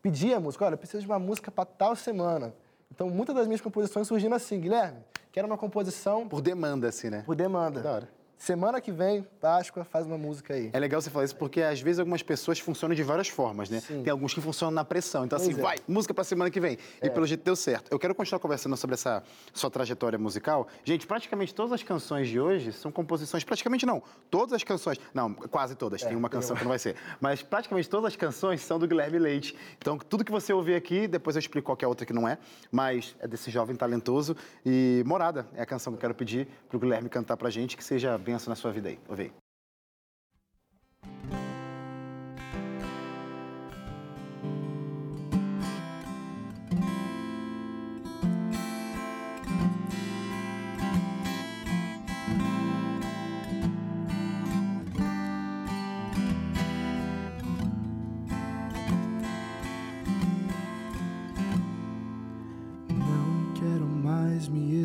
pedia 0.00 0.40
música, 0.40 0.64
olha, 0.64 0.74
eu 0.74 0.78
preciso 0.78 1.02
de 1.02 1.06
uma 1.08 1.18
música 1.18 1.50
para 1.50 1.66
tal 1.66 1.94
semana. 1.94 2.54
Então, 2.90 3.10
muitas 3.10 3.34
das 3.34 3.46
minhas 3.46 3.60
composições 3.60 4.06
surgiram 4.08 4.34
assim, 4.34 4.58
Guilherme, 4.58 5.00
quero 5.30 5.46
uma 5.46 5.58
composição 5.58 6.26
Por 6.26 6.40
demanda, 6.40 6.88
assim, 6.88 7.10
né? 7.10 7.22
por 7.26 7.34
demanda. 7.36 7.80
Da 7.82 7.92
hora. 7.92 8.08
Semana 8.38 8.80
que 8.80 8.92
vem, 8.92 9.26
Páscoa, 9.40 9.84
faz 9.84 10.06
uma 10.06 10.16
música 10.16 10.54
aí. 10.54 10.70
É 10.72 10.78
legal 10.78 11.00
você 11.02 11.10
falar 11.10 11.24
isso 11.24 11.34
porque 11.34 11.60
às 11.60 11.80
vezes 11.80 11.98
algumas 11.98 12.22
pessoas 12.22 12.60
funcionam 12.60 12.94
de 12.94 13.02
várias 13.02 13.26
formas, 13.28 13.68
né? 13.68 13.80
Sim. 13.80 14.02
Tem 14.04 14.12
alguns 14.12 14.32
que 14.32 14.40
funcionam 14.40 14.72
na 14.72 14.84
pressão. 14.84 15.24
Então, 15.24 15.36
assim, 15.36 15.48
Pois 15.50 15.58
é. 15.58 15.62
vai, 15.62 15.76
música 15.88 16.14
pra 16.14 16.22
semana 16.22 16.48
que 16.48 16.60
vem. 16.60 16.78
E 17.02 17.10
pelo 17.10 17.26
jeito 17.26 17.42
deu 17.42 17.56
certo. 17.56 17.90
Eu 17.90 17.98
quero 17.98 18.14
continuar 18.14 18.38
conversando 18.38 18.76
sobre 18.76 18.94
essa 18.94 19.24
sua 19.52 19.68
trajetória 19.70 20.16
musical. 20.18 20.68
Gente, 20.84 21.04
praticamente 21.04 21.52
todas 21.52 21.72
as 21.72 21.82
canções 21.82 22.28
de 22.28 22.38
hoje 22.38 22.72
são 22.72 22.92
composições. 22.92 23.42
Praticamente 23.42 23.84
não. 23.84 24.00
Todas 24.30 24.52
as 24.52 24.62
canções. 24.62 24.98
Não, 25.12 25.34
quase 25.34 25.74
todas. 25.74 26.00
tem 26.02 26.16
uma 26.16 26.28
canção 26.30 26.54
que 26.56 26.62
não 26.62 26.68
vai 26.70 26.78
ser. 26.78 26.94
Mas 27.20 27.42
praticamente 27.42 27.90
todas 27.90 28.06
as 28.06 28.16
canções 28.16 28.60
são 28.62 28.78
do 28.78 28.86
Guilherme 28.86 29.18
Leite. 29.18 29.56
Então, 29.78 29.98
tudo 29.98 30.24
que 30.24 30.30
você 30.30 30.52
ouvir 30.52 30.76
aqui, 30.76 31.08
depois 31.08 31.34
eu 31.34 31.40
explico 31.40 31.66
qualquer 31.66 31.88
outra 31.88 32.06
que 32.06 32.12
não 32.12 32.26
é. 32.28 32.38
Mas 32.70 33.16
é 33.18 33.26
desse 33.26 33.50
jovem 33.50 33.74
talentoso. 33.74 34.36
E 34.64 35.02
Morada 35.04 35.44
é 35.54 35.62
a 35.62 35.66
canção 35.66 35.92
que 35.92 35.96
eu 35.96 36.00
quero 36.00 36.14
pedir 36.14 36.46
pro 36.68 36.78
Guilherme 36.78 37.08
cantar 37.08 37.36
pra 37.36 37.50
gente, 37.50 37.76
que 37.76 37.82
seja 37.82 38.16
benção 38.28 38.50
na 38.50 38.56
sua 38.56 38.70
vida 38.70 38.90
aí. 38.90 38.98
Ouve 39.08 39.22
aí. 39.22 39.32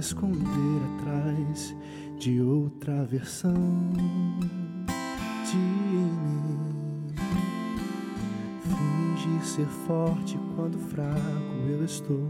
Esconder 0.04 0.82
atrás 1.00 1.74
de 2.24 2.40
outra 2.42 3.04
versão 3.04 3.92
de 5.46 5.58
mim. 5.58 7.14
Fingir 8.64 9.44
ser 9.44 9.68
forte 9.86 10.40
quando 10.56 10.80
fraco 10.80 11.68
eu 11.68 11.84
estou. 11.84 12.26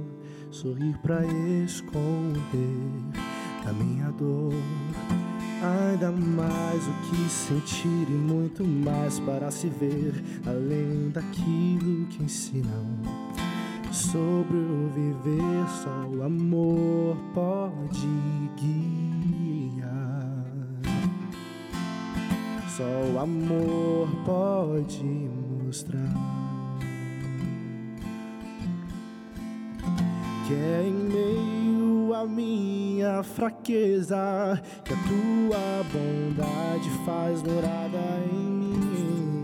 Sorrir 0.49 0.97
pra 1.03 1.23
esconder 1.63 2.89
a 3.67 3.71
minha 3.71 4.09
dor. 4.13 4.51
Ainda 5.61 6.11
mais 6.11 6.87
o 6.87 6.93
que 7.11 7.29
sentir 7.29 8.09
e 8.09 8.17
muito 8.17 8.63
mais 8.63 9.19
para 9.19 9.51
se 9.51 9.69
ver 9.69 10.23
além 10.47 11.11
daquilo 11.11 12.07
que 12.07 12.23
ensinam. 12.23 12.97
Sobre 13.91 14.57
o 14.57 14.89
viver, 14.89 15.69
só 15.83 16.17
o 16.17 16.23
amor 16.23 17.15
pode 17.35 18.07
guiar. 18.57 19.12
Só 22.75 22.83
o 22.83 23.19
amor 23.19 24.07
pode 24.25 25.03
mostrar. 25.03 26.11
Que 30.47 30.53
é 30.55 30.83
em 30.87 30.91
meio 30.91 32.15
à 32.15 32.25
minha 32.25 33.21
fraqueza 33.21 34.59
que 34.83 34.91
a 34.91 34.97
tua 34.97 35.83
bondade 35.93 36.89
faz 37.05 37.43
morada 37.43 37.99
em 38.31 38.49
mim. 38.49 39.43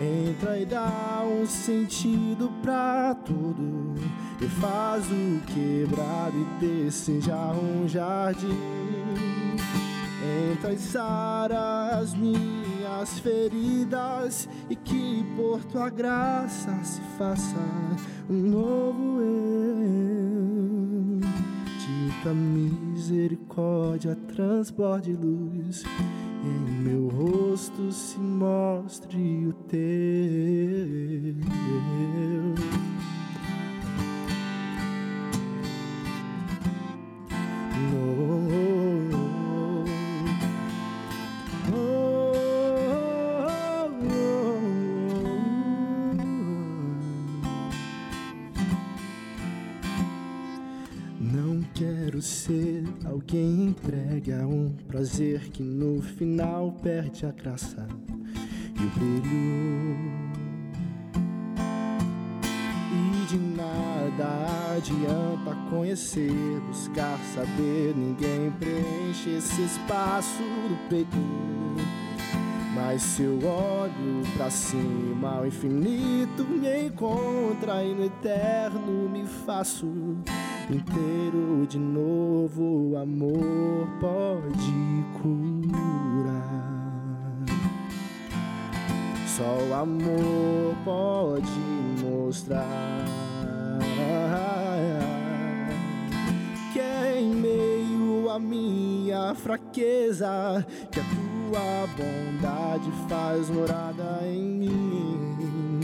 Entra 0.00 0.58
e 0.58 0.66
dá 0.66 1.22
um 1.24 1.46
sentido 1.46 2.50
pra 2.60 3.14
tudo. 3.24 3.94
E 4.40 4.48
faz 4.48 5.04
o 5.12 5.40
quebrado 5.46 6.36
e 6.36 6.60
desejar 6.60 7.54
um 7.54 7.86
jardim. 7.86 9.51
Entra 10.22 10.72
e 10.72 10.78
sara 10.78 11.98
as 11.98 12.14
minhas 12.14 13.18
feridas. 13.18 14.48
E 14.70 14.76
que 14.76 15.24
por 15.36 15.64
tua 15.64 15.90
graça 15.90 16.72
se 16.84 17.00
faça 17.18 17.58
um 18.30 18.34
novo 18.34 19.20
eu. 19.20 19.32
De 21.78 22.22
tua 22.22 22.32
misericórdia 22.32 24.16
transborde 24.34 25.12
luz. 25.12 25.82
Em 26.44 26.82
meu 26.82 27.08
rosto 27.08 27.90
se 27.90 28.18
mostre 28.18 29.46
o 29.46 29.52
teu. 29.68 29.82
Ser 52.22 52.84
alguém 53.04 53.74
a 54.40 54.46
um 54.46 54.70
prazer 54.86 55.50
que 55.50 55.62
no 55.62 56.00
final 56.00 56.70
perde 56.80 57.26
a 57.26 57.32
graça 57.32 57.86
e 58.80 58.84
o 58.84 58.90
brilho. 58.90 59.96
E 62.92 63.26
de 63.26 63.38
nada 63.38 64.76
adianta 64.76 65.56
conhecer, 65.68 66.60
buscar 66.68 67.18
saber, 67.34 67.92
ninguém 67.96 68.52
preenche 68.52 69.30
esse 69.30 69.62
espaço 69.62 70.42
do 70.42 70.88
peito. 70.88 71.16
Mas 72.72 73.02
se 73.02 73.22
eu 73.22 73.38
olho 73.44 74.22
pra 74.36 74.48
cima, 74.48 75.40
o 75.40 75.46
infinito 75.46 76.44
me 76.44 76.86
encontra 76.86 77.82
e 77.82 77.92
no 77.92 78.04
eterno 78.04 79.08
me 79.08 79.26
faço 79.26 79.86
inteiro 80.70 81.66
de 81.66 81.78
novo. 81.78 82.90
O 82.90 82.96
amor 82.96 83.88
pode 84.00 85.04
curar. 85.20 86.62
Só 89.26 89.58
o 89.68 89.74
amor 89.74 90.76
pode 90.84 91.50
mostrar 92.04 93.04
que 96.72 96.80
é 96.80 97.20
em 97.20 97.34
meio 97.34 98.30
à 98.30 98.38
minha 98.38 99.34
fraqueza 99.34 100.66
que 100.90 101.00
a 101.00 101.02
tua 101.02 101.86
bondade 101.96 102.90
faz 103.08 103.48
morada 103.50 104.20
em 104.26 104.42
mim. 104.42 105.80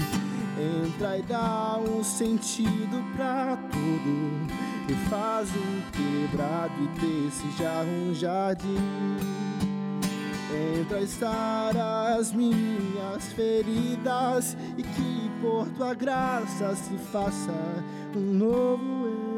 vai 0.98 1.22
dar 1.22 1.78
um 1.78 2.02
sentido 2.02 3.04
pra 3.16 3.56
tudo 3.70 4.67
e 4.88 4.94
faz 5.10 5.50
o 5.50 5.82
quebrado 5.92 6.72
e 6.82 6.88
desse 6.98 7.46
já 7.58 7.82
um 7.82 8.14
jardim. 8.14 8.76
Entra 10.80 11.02
estar 11.02 11.76
as 11.76 12.32
minhas 12.32 13.32
feridas 13.34 14.56
e 14.78 14.82
que 14.82 15.30
por 15.42 15.68
tua 15.76 15.92
graça 15.94 16.74
se 16.74 16.96
faça 17.12 17.52
um 18.16 18.32
novo 18.32 19.06
eu. 19.06 19.28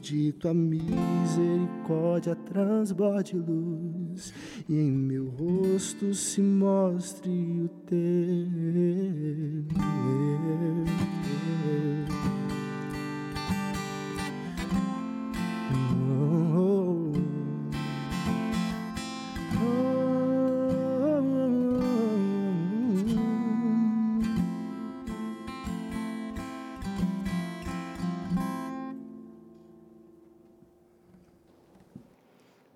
De 0.00 0.32
tua 0.32 0.54
misericórdia 0.54 2.34
transborde 2.36 3.36
luz 3.36 4.32
e 4.68 4.74
em 4.74 4.90
meu 4.90 5.28
rosto 5.30 6.14
se 6.14 6.40
mostre 6.40 7.30
o 7.30 7.68
teu. 7.86 7.96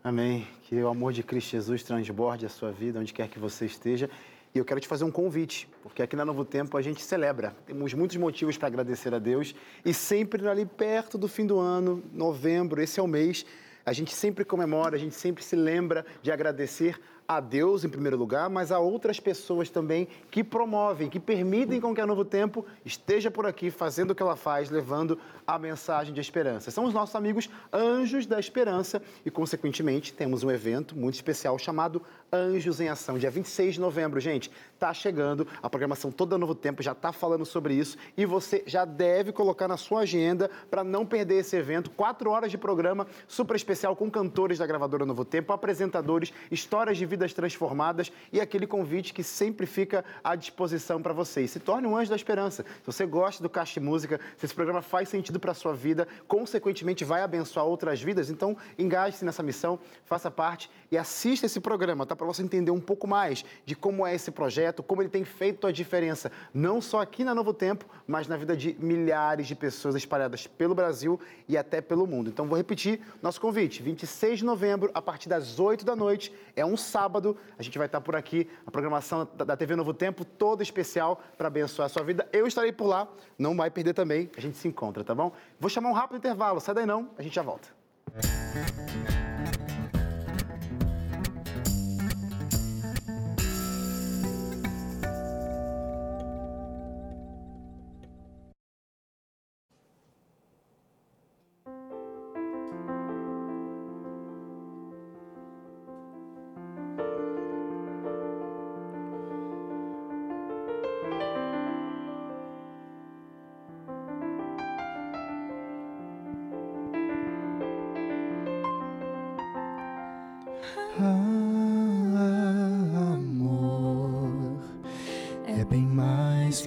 Amém. 0.07 0.47
Que 0.63 0.77
o 0.77 0.87
amor 0.87 1.13
de 1.13 1.21
Cristo 1.25 1.51
Jesus 1.51 1.83
transborde 1.83 2.47
a 2.47 2.49
sua 2.49 2.71
vida, 2.71 3.01
onde 3.01 3.13
quer 3.13 3.29
que 3.29 3.41
você 3.41 3.67
esteja. 3.67 4.09
E 4.57 4.59
eu 4.59 4.65
quero 4.65 4.81
te 4.81 4.89
fazer 4.89 5.05
um 5.05 5.11
convite, 5.11 5.69
porque 5.83 6.03
aqui 6.03 6.17
na 6.17 6.25
Novo 6.25 6.43
Tempo 6.43 6.79
a 6.79 6.81
gente 6.81 7.03
celebra. 7.03 7.55
Temos 7.67 7.93
muitos 7.93 8.17
motivos 8.17 8.57
para 8.57 8.69
agradecer 8.69 9.13
a 9.13 9.19
Deus. 9.19 9.55
E 9.85 9.93
sempre 9.93 10.49
ali 10.49 10.65
perto 10.65 11.19
do 11.19 11.29
fim 11.29 11.45
do 11.47 11.59
ano, 11.59 12.03
novembro, 12.11 12.81
esse 12.81 12.99
é 12.99 13.03
o 13.03 13.07
mês, 13.07 13.45
a 13.85 13.93
gente 13.93 14.15
sempre 14.15 14.47
comemora, 14.47 14.97
a 14.97 14.99
gente 14.99 15.15
sempre 15.15 15.45
se 15.45 15.55
lembra 15.55 16.07
de 16.23 16.33
agradecer 16.33 16.99
a 17.29 17.41
Deus 17.41 17.85
em 17.85 17.89
primeiro 17.89 18.17
lugar, 18.17 18.49
mas 18.49 18.71
a 18.71 18.79
outras 18.79 19.19
pessoas 19.19 19.69
também 19.69 20.07
que 20.31 20.45
promovem, 20.45 21.09
que 21.09 21.19
permitem 21.19 21.81
com 21.81 21.95
que 21.95 22.01
a 22.01 22.07
Novo 22.07 22.25
Tempo 22.25 22.65
esteja 22.85 23.31
por 23.31 23.47
aqui 23.47 23.71
fazendo 23.71 24.11
o 24.11 24.15
que 24.15 24.23
ela 24.23 24.37
faz, 24.37 24.71
levando 24.71 25.19
a 25.47 25.59
mensagem 25.59 26.13
de 26.13 26.21
esperança. 26.21 26.71
São 26.71 26.85
os 26.85 26.95
nossos 26.95 27.15
amigos 27.15 27.49
Anjos 27.73 28.27
da 28.27 28.39
Esperança 28.39 29.03
e, 29.25 29.31
consequentemente, 29.31 30.13
temos 30.13 30.43
um 30.43 30.51
evento 30.51 30.97
muito 30.97 31.15
especial 31.15 31.59
chamado 31.59 32.03
Anjos 32.33 32.81
em 32.81 32.89
Ação, 32.89 33.19
dia 33.19 33.31
26 33.31 33.75
de 33.75 33.81
novembro, 33.81 34.21
gente. 34.21 34.51
Tá 34.79 34.93
chegando, 34.93 35.47
a 35.63 35.71
programação 35.71 36.11
toda 36.11 36.37
Novo 36.37 36.55
Tempo 36.55 36.83
já 36.83 36.93
está 36.93 37.13
falando 37.13 37.47
sobre 37.47 37.75
isso 37.75 37.97
e 38.17 38.27
você 38.27 38.63
já 38.67 38.85
deve 38.85 39.33
colocar 39.33 39.69
na 39.69 39.77
sua 39.77 40.01
agenda 40.01 40.51
para 40.71 40.85
não 40.85 41.07
perder 41.07 41.37
esse 41.37 41.57
evento. 41.57 41.91
Quatro 41.91 42.31
horas 42.31 42.51
de 42.51 42.59
programa 42.59 43.07
super 43.27 43.57
especial 43.57 43.97
com 43.97 44.11
cantores 44.11 44.59
da 44.59 44.67
gravadora 44.67 45.07
Novo 45.07 45.25
Tempo, 45.25 45.53
apresentadores, 45.53 46.33
histórias 46.51 46.99
de 46.99 47.07
vida 47.07 47.16
vidas 47.17 47.33
transformadas 47.33 48.13
e 48.31 48.41
aquele 48.41 48.67
convite 48.67 49.15
que 49.15 49.23
sempre 49.23 49.67
fica 49.67 50.05
à 50.23 50.37
disposição 50.37 51.01
para 51.01 51.15
vocês. 51.15 51.51
Se 51.51 51.59
torne 51.59 51.87
um 51.87 51.97
anjo 51.97 52.11
da 52.11 52.17
esperança. 52.17 52.63
Se 52.63 52.87
você 52.87 53.07
gosta 53.07 53.43
do 53.43 53.49
Caixa 53.49 53.81
Música, 53.81 54.21
se 54.37 54.45
esse 54.45 54.55
programa 54.55 54.83
faz 54.83 55.09
sentido 55.09 55.41
para 55.41 55.53
a 55.53 55.55
sua 55.55 55.73
vida, 55.73 56.07
consequentemente 56.29 57.05
vai 57.05 57.23
abençoar 57.23 57.65
outras 57.65 58.03
vidas, 58.03 58.29
então 58.29 58.55
engaje-se 58.79 59.25
nessa 59.25 59.43
missão, 59.43 59.79
faça 60.05 60.31
parte 60.31 60.71
e 60.91 60.99
assista 60.99 61.47
esse 61.47 61.59
programa, 61.59 62.05
tá? 62.05 62.15
Para 62.15 62.27
você 62.27 62.43
entender 62.43 62.71
um 62.71 62.81
pouco 62.81 63.09
mais 63.09 63.45
de 63.65 63.75
como 63.75 64.07
é 64.07 64.15
esse 64.15 64.31
projeto, 64.31 64.83
como 64.83 65.01
ele 65.01 65.09
tem 65.09 65.25
feito 65.25 65.67
a 65.67 65.73
diferença, 65.73 66.31
não 66.53 66.83
só 66.83 67.01
aqui 67.01 67.25
na 67.25 67.35
Novo 67.35 67.55
Tempo, 67.55 67.87
mas 68.07 68.29
na 68.29 68.37
vida 68.37 68.55
de 68.55 68.77
milhares 68.79 69.47
de 69.47 69.55
pessoas 69.55 69.95
espalhadas 69.95 70.47
pelo 70.47 70.75
Brasil 70.75 71.19
e 71.49 71.57
até 71.57 71.81
pelo 71.81 72.07
mundo. 72.07 72.29
Então 72.29 72.47
vou 72.47 72.59
repetir 72.59 73.01
nosso 73.23 73.41
convite, 73.41 73.83
26 73.83 74.41
de 74.41 74.45
novembro, 74.45 74.91
a 74.93 75.01
partir 75.01 75.31
das 75.31 75.59
8 75.59 75.85
da 75.85 75.97
noite, 75.97 76.33
é 76.55 76.65
um 76.65 76.77
sábado 76.77 77.06
sábado. 77.07 77.37
A 77.57 77.63
gente 77.63 77.79
vai 77.79 77.87
estar 77.87 78.01
por 78.01 78.17
aqui, 78.17 78.49
a 78.67 78.71
programação 78.71 79.29
da 79.37 79.57
TV 79.57 79.77
Novo 79.77 79.95
Tempo, 79.95 80.25
toda 80.25 80.63
especial 80.63 81.21
para 81.39 81.47
abençoar 81.47 81.87
a 81.87 81.89
sua 81.89 82.03
vida. 82.03 82.29
Eu 82.33 82.47
estarei 82.47 82.73
por 82.73 82.87
lá, 82.87 83.09
não 83.39 83.57
vai 83.57 83.71
perder 83.71 83.95
também. 83.95 84.29
A 84.37 84.41
gente 84.41 84.59
se 84.59 84.67
encontra, 84.67 85.05
tá 85.05 85.15
bom? 85.15 85.33
Vou 85.61 85.71
chamar 85.71 85.91
um 85.91 85.93
rápido 85.93 86.19
intervalo, 86.19 86.61
sai 86.61 86.75
daí 86.75 86.87
não, 86.87 87.11
a 87.17 87.23
gente 87.23 87.35
já 87.35 87.43
volta. 87.43 87.69
Amor 88.13 88.86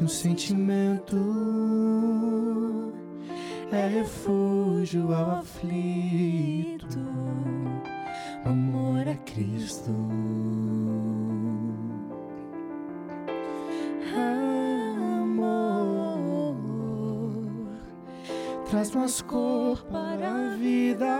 sentimento, 0.09 1.15
é 3.71 3.87
refúgio 3.87 5.13
ao 5.13 5.39
aflito. 5.39 6.99
Amor 8.45 9.07
é 9.07 9.15
Cristo. 9.15 9.91
Amor 14.15 14.59
traz 18.69 18.91
mais 18.91 19.21
cor 19.21 19.83
para 19.85 20.53
a 20.53 20.55
vida. 20.55 21.19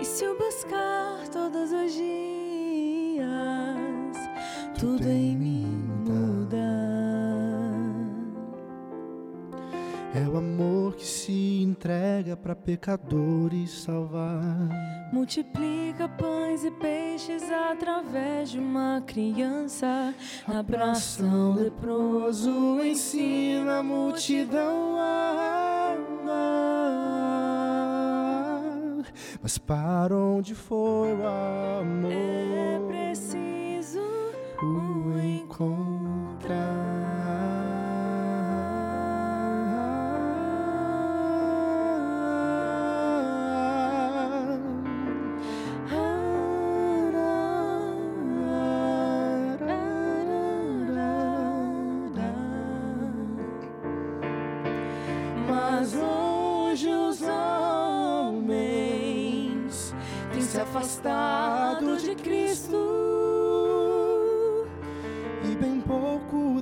E 0.00 0.04
se 0.04 0.24
eu 0.24 0.36
buscar 0.38 1.26
todos 1.28 1.72
os 1.72 1.92
dias, 1.92 3.26
tudo 4.78 5.08
em 5.08 5.36
mim 5.36 5.57
para 12.48 12.56
pecadores 12.56 13.82
salvar. 13.82 14.70
Multiplica 15.12 16.08
pães 16.08 16.64
e 16.64 16.70
peixes 16.70 17.42
através 17.42 18.48
de 18.48 18.58
uma 18.58 19.02
criança. 19.06 20.14
Abraça 20.46 21.22
um 21.22 21.52
leproso, 21.52 22.82
ensina 22.82 23.80
a 23.80 23.82
multidão 23.82 24.96
a 24.98 25.94
amar. 26.22 26.64
Mas 29.42 29.58
para 29.58 30.16
onde 30.16 30.54
foi 30.54 31.12
o 31.12 31.26
amor? 31.26 32.27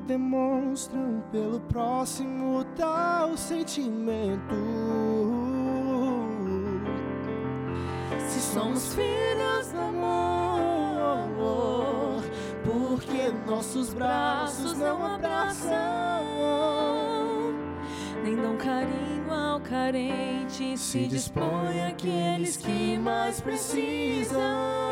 Demonstram 0.07 1.23
pelo 1.33 1.61
próximo 1.61 2.65
tal 2.77 3.37
sentimento. 3.37 4.55
Se 8.29 8.41
somos 8.41 8.95
filhos 8.95 9.73
do 9.73 9.81
amor, 9.81 11.35
porque 12.65 13.33
nossos 13.51 13.93
braços 13.93 14.79
não 14.79 15.05
abraçam. 15.05 15.75
nem 18.23 18.37
dão 18.37 18.57
carinho 18.57 19.33
ao 19.33 19.61
carente. 19.61 20.79
Se 20.79 21.07
dispõe 21.07 21.85
àqueles 21.85 22.57
que 22.57 22.97
mais 22.99 23.41
precisam. 23.41 24.86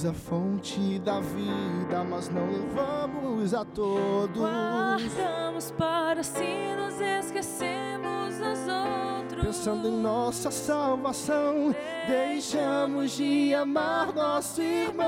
Temos 0.00 0.06
a 0.06 0.14
fonte 0.14 0.98
da 1.00 1.20
vida, 1.20 2.02
mas 2.08 2.30
não 2.30 2.46
levamos 2.50 3.52
a 3.52 3.66
todos. 3.66 4.38
Guardamos 4.38 5.70
para 5.72 6.22
si, 6.22 6.74
nos 6.74 6.98
esquecemos 6.98 8.38
dos 8.38 8.60
outros. 8.66 9.44
Pensando 9.44 9.88
em 9.88 10.00
nossa 10.00 10.50
salvação, 10.50 11.74
deixamos 12.06 13.12
de 13.12 13.52
amar 13.52 14.14
nosso 14.14 14.62
irmão. 14.62 15.06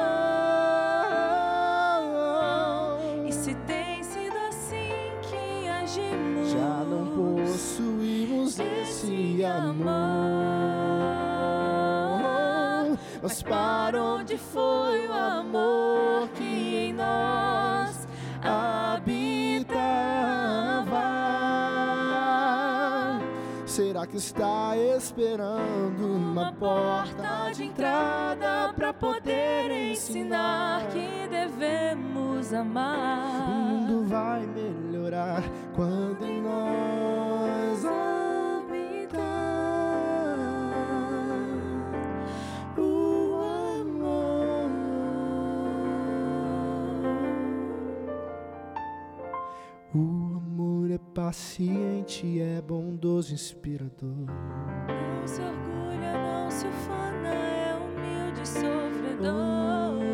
E 3.27 3.33
se 3.33 3.55
tem 3.67 4.03
sido 4.03 4.37
assim 4.49 4.91
que 5.23 5.69
agimos, 5.69 6.51
Já 6.51 6.85
não 6.85 7.07
possuímos 7.47 8.59
esse 8.59 9.43
amor. 9.43 10.53
Mas 13.23 13.41
para 13.41 14.03
onde 14.03 14.37
foi 14.37 14.72
que 24.13 24.19
está 24.19 24.77
esperando 24.77 26.07
uma 26.07 26.53
porta 26.53 27.51
de 27.55 27.65
entrada 27.65 28.71
para 28.75 28.93
poder 28.93 29.71
ensinar 29.91 30.87
que 30.89 31.27
devemos 31.29 32.53
amar. 32.53 33.49
o 33.49 33.53
mundo 33.53 34.05
vai 34.07 34.47
melhorar 34.47 35.43
quando 35.75 36.27
em 36.27 36.43
nós 36.43 37.22
paciente, 51.15 52.41
é 52.41 52.61
bondoso, 52.61 53.35
inspirador. 53.35 54.27
Não 54.27 55.27
se 55.27 55.41
orgulha, 55.43 56.13
não 56.15 56.51
se 56.51 56.67
ufana, 56.67 57.29
é 57.29 57.75
humilde, 57.77 58.49
sofredor. 58.49 59.27
Ah, 59.27 60.12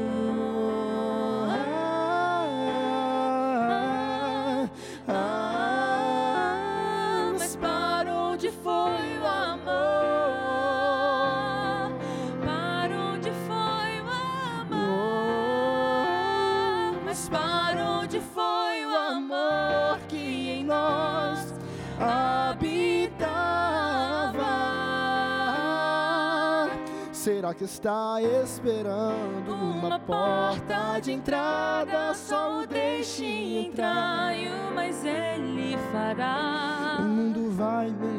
que 27.59 27.65
está 27.65 28.23
esperando 28.23 29.53
uma 29.53 29.99
porta 29.99 31.01
de 31.01 31.11
entrada? 31.11 32.15
Só 32.15 32.61
o 32.61 32.67
deixe 32.69 33.25
entrar. 33.67 34.33
Mas 34.77 35.05
ele 35.05 35.77
fará. 35.91 36.99
O 37.01 37.03
mundo 37.03 37.51
vai 37.51 37.91
melhorar 37.91 38.18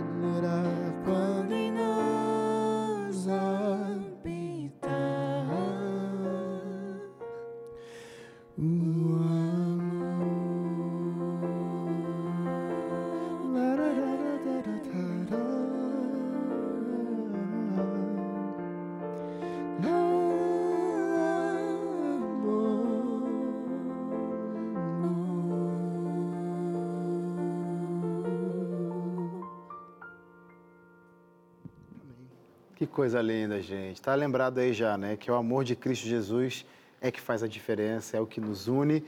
Que 32.80 32.88
coisa 32.88 33.22
linda, 33.22 33.62
gente. 33.62 34.02
Tá 34.02 34.16
lembrado 34.16 34.58
aí 34.58 34.72
já, 34.72 34.98
né? 34.98 35.18
Que 35.18 35.30
o 35.30 35.36
amor 35.36 35.66
de 35.66 35.76
Cristo 35.76 36.08
Jesus 36.08 36.66
é 37.02 37.12
que 37.12 37.20
faz 37.20 37.44
a 37.44 37.48
diferença, 37.48 38.16
é 38.16 38.22
o 38.22 38.26
que 38.26 38.40
nos 38.40 38.70
une. 38.70 39.04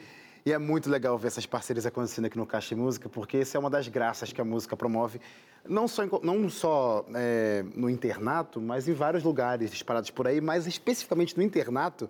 E 0.45 0.51
é 0.51 0.57
muito 0.57 0.89
legal 0.89 1.17
ver 1.17 1.27
essas 1.27 1.45
parcerias 1.45 1.86
acontecendo 1.86 2.25
aqui 2.25 2.38
no 2.38 2.45
Caixa 2.45 2.75
Música, 2.75 3.07
porque 3.07 3.38
essa 3.38 3.57
é 3.57 3.60
uma 3.60 3.69
das 3.69 3.88
graças 3.88 4.34
que 4.34 4.41
a 4.41 4.43
música 4.43 4.75
promove, 4.75 5.21
não 5.65 5.88
só, 5.88 6.03
em 6.03 6.10
não 6.21 6.49
só 6.49 7.05
é, 7.15 7.63
no 7.73 7.89
internato, 7.89 8.60
mas 8.60 8.89
em 8.89 8.93
vários 8.93 9.23
lugares 9.23 9.71
espalhados 9.71 10.12
por 10.12 10.27
aí, 10.27 10.41
mas 10.41 10.67
especificamente 10.67 11.38
no 11.38 11.41
internato, 11.41 12.10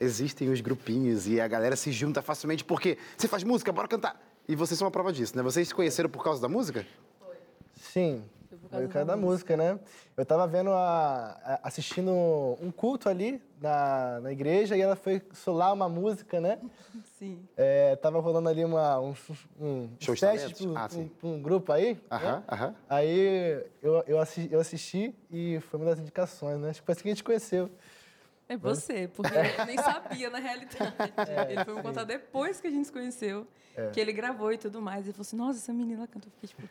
existem 0.00 0.48
os 0.48 0.62
grupinhos 0.62 1.28
e 1.28 1.38
a 1.38 1.46
galera 1.46 1.76
se 1.76 1.92
junta 1.92 2.22
facilmente, 2.22 2.64
porque 2.64 2.96
você 3.18 3.28
faz 3.28 3.44
música, 3.44 3.70
bora 3.70 3.86
cantar. 3.86 4.18
E 4.48 4.56
vocês 4.56 4.78
são 4.78 4.86
uma 4.86 4.92
prova 4.92 5.12
disso, 5.12 5.36
né? 5.36 5.42
Vocês 5.42 5.68
se 5.68 5.74
conheceram 5.74 6.08
por 6.08 6.24
causa 6.24 6.40
da 6.40 6.48
música? 6.48 6.86
Sim, 7.74 8.24
causa 8.88 9.06
da 9.06 9.16
música, 9.16 9.56
né? 9.56 9.78
Eu 10.16 10.24
tava 10.26 10.46
vendo 10.46 10.70
a, 10.70 11.38
a- 11.44 11.60
assistindo 11.64 12.10
um 12.60 12.70
culto 12.70 13.08
ali 13.08 13.42
na, 13.60 14.20
na 14.20 14.32
igreja 14.32 14.76
e 14.76 14.80
ela 14.80 14.96
foi 14.96 15.22
solar 15.32 15.72
uma 15.72 15.88
música, 15.88 16.40
né? 16.40 16.58
Sim. 17.18 17.46
É, 17.56 17.96
tava 17.96 18.20
rolando 18.20 18.48
ali 18.48 18.64
uma, 18.64 19.00
um, 19.00 19.14
um 19.58 19.88
Show 19.98 20.14
de 20.14 20.20
teste 20.20 20.54
talentos? 20.54 20.66
pra, 20.66 20.84
Ah, 20.84 20.88
pra 21.18 21.28
um 21.28 21.40
grupo 21.42 21.72
aí. 21.72 21.98
Aham, 22.10 22.36
né? 22.36 22.42
aham. 22.50 22.74
Aí 22.88 23.64
eu, 23.82 24.04
eu, 24.06 24.18
assisti, 24.20 24.52
eu 24.52 24.60
assisti 24.60 25.14
e 25.30 25.58
foi 25.62 25.80
uma 25.80 25.86
das 25.86 25.98
indicações, 25.98 26.58
né? 26.60 26.70
Acho 26.70 26.80
que 26.82 26.86
foi 26.86 26.92
assim 26.92 27.02
que 27.02 27.08
a 27.08 27.12
gente 27.12 27.24
conheceu. 27.24 27.70
É 28.48 28.56
você, 28.56 29.08
porque 29.08 29.34
eu 29.58 29.64
nem 29.66 29.76
sabia 29.78 30.30
na 30.30 30.38
realidade. 30.38 30.94
ele 31.50 31.64
foi 31.64 31.74
me 31.74 31.82
contar 31.82 32.04
depois 32.04 32.60
que 32.60 32.68
a 32.68 32.70
gente 32.70 32.84
se 32.86 32.92
conheceu, 32.92 33.46
que 33.92 33.98
ele 33.98 34.12
gravou 34.12 34.52
e 34.52 34.58
tudo 34.58 34.80
mais. 34.80 35.08
E 35.08 35.12
falou 35.12 35.22
assim: 35.22 35.36
Nossa, 35.36 35.58
essa 35.58 35.72
menina 35.72 36.06
canta. 36.06 36.28
Eu 36.28 36.32
fiquei 36.32 36.48
tipo, 36.48 36.68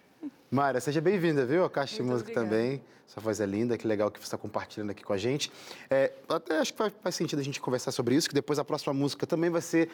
Mara, 0.49 0.79
seja 0.79 1.01
bem-vinda, 1.01 1.45
viu? 1.45 1.65
A 1.65 1.69
Caixa 1.69 1.95
de 1.95 2.01
Muito 2.01 2.13
Música 2.13 2.31
obrigada. 2.31 2.55
também. 2.55 2.81
Sua 3.07 3.21
voz 3.21 3.39
é 3.39 3.45
linda, 3.45 3.77
que 3.77 3.87
legal 3.87 4.09
que 4.09 4.19
você 4.19 4.25
está 4.25 4.37
compartilhando 4.37 4.89
aqui 4.89 5.03
com 5.03 5.13
a 5.13 5.17
gente. 5.17 5.51
É, 5.89 6.11
até 6.27 6.57
acho 6.59 6.71
que 6.73 6.77
faz, 6.77 6.93
faz 7.01 7.15
sentido 7.15 7.39
a 7.39 7.43
gente 7.43 7.61
conversar 7.61 7.91
sobre 7.91 8.15
isso, 8.15 8.27
que 8.27 8.33
depois 8.33 8.57
a 8.57 8.65
próxima 8.65 8.93
música 8.93 9.27
também 9.27 9.49
vai 9.49 9.61
ser 9.61 9.89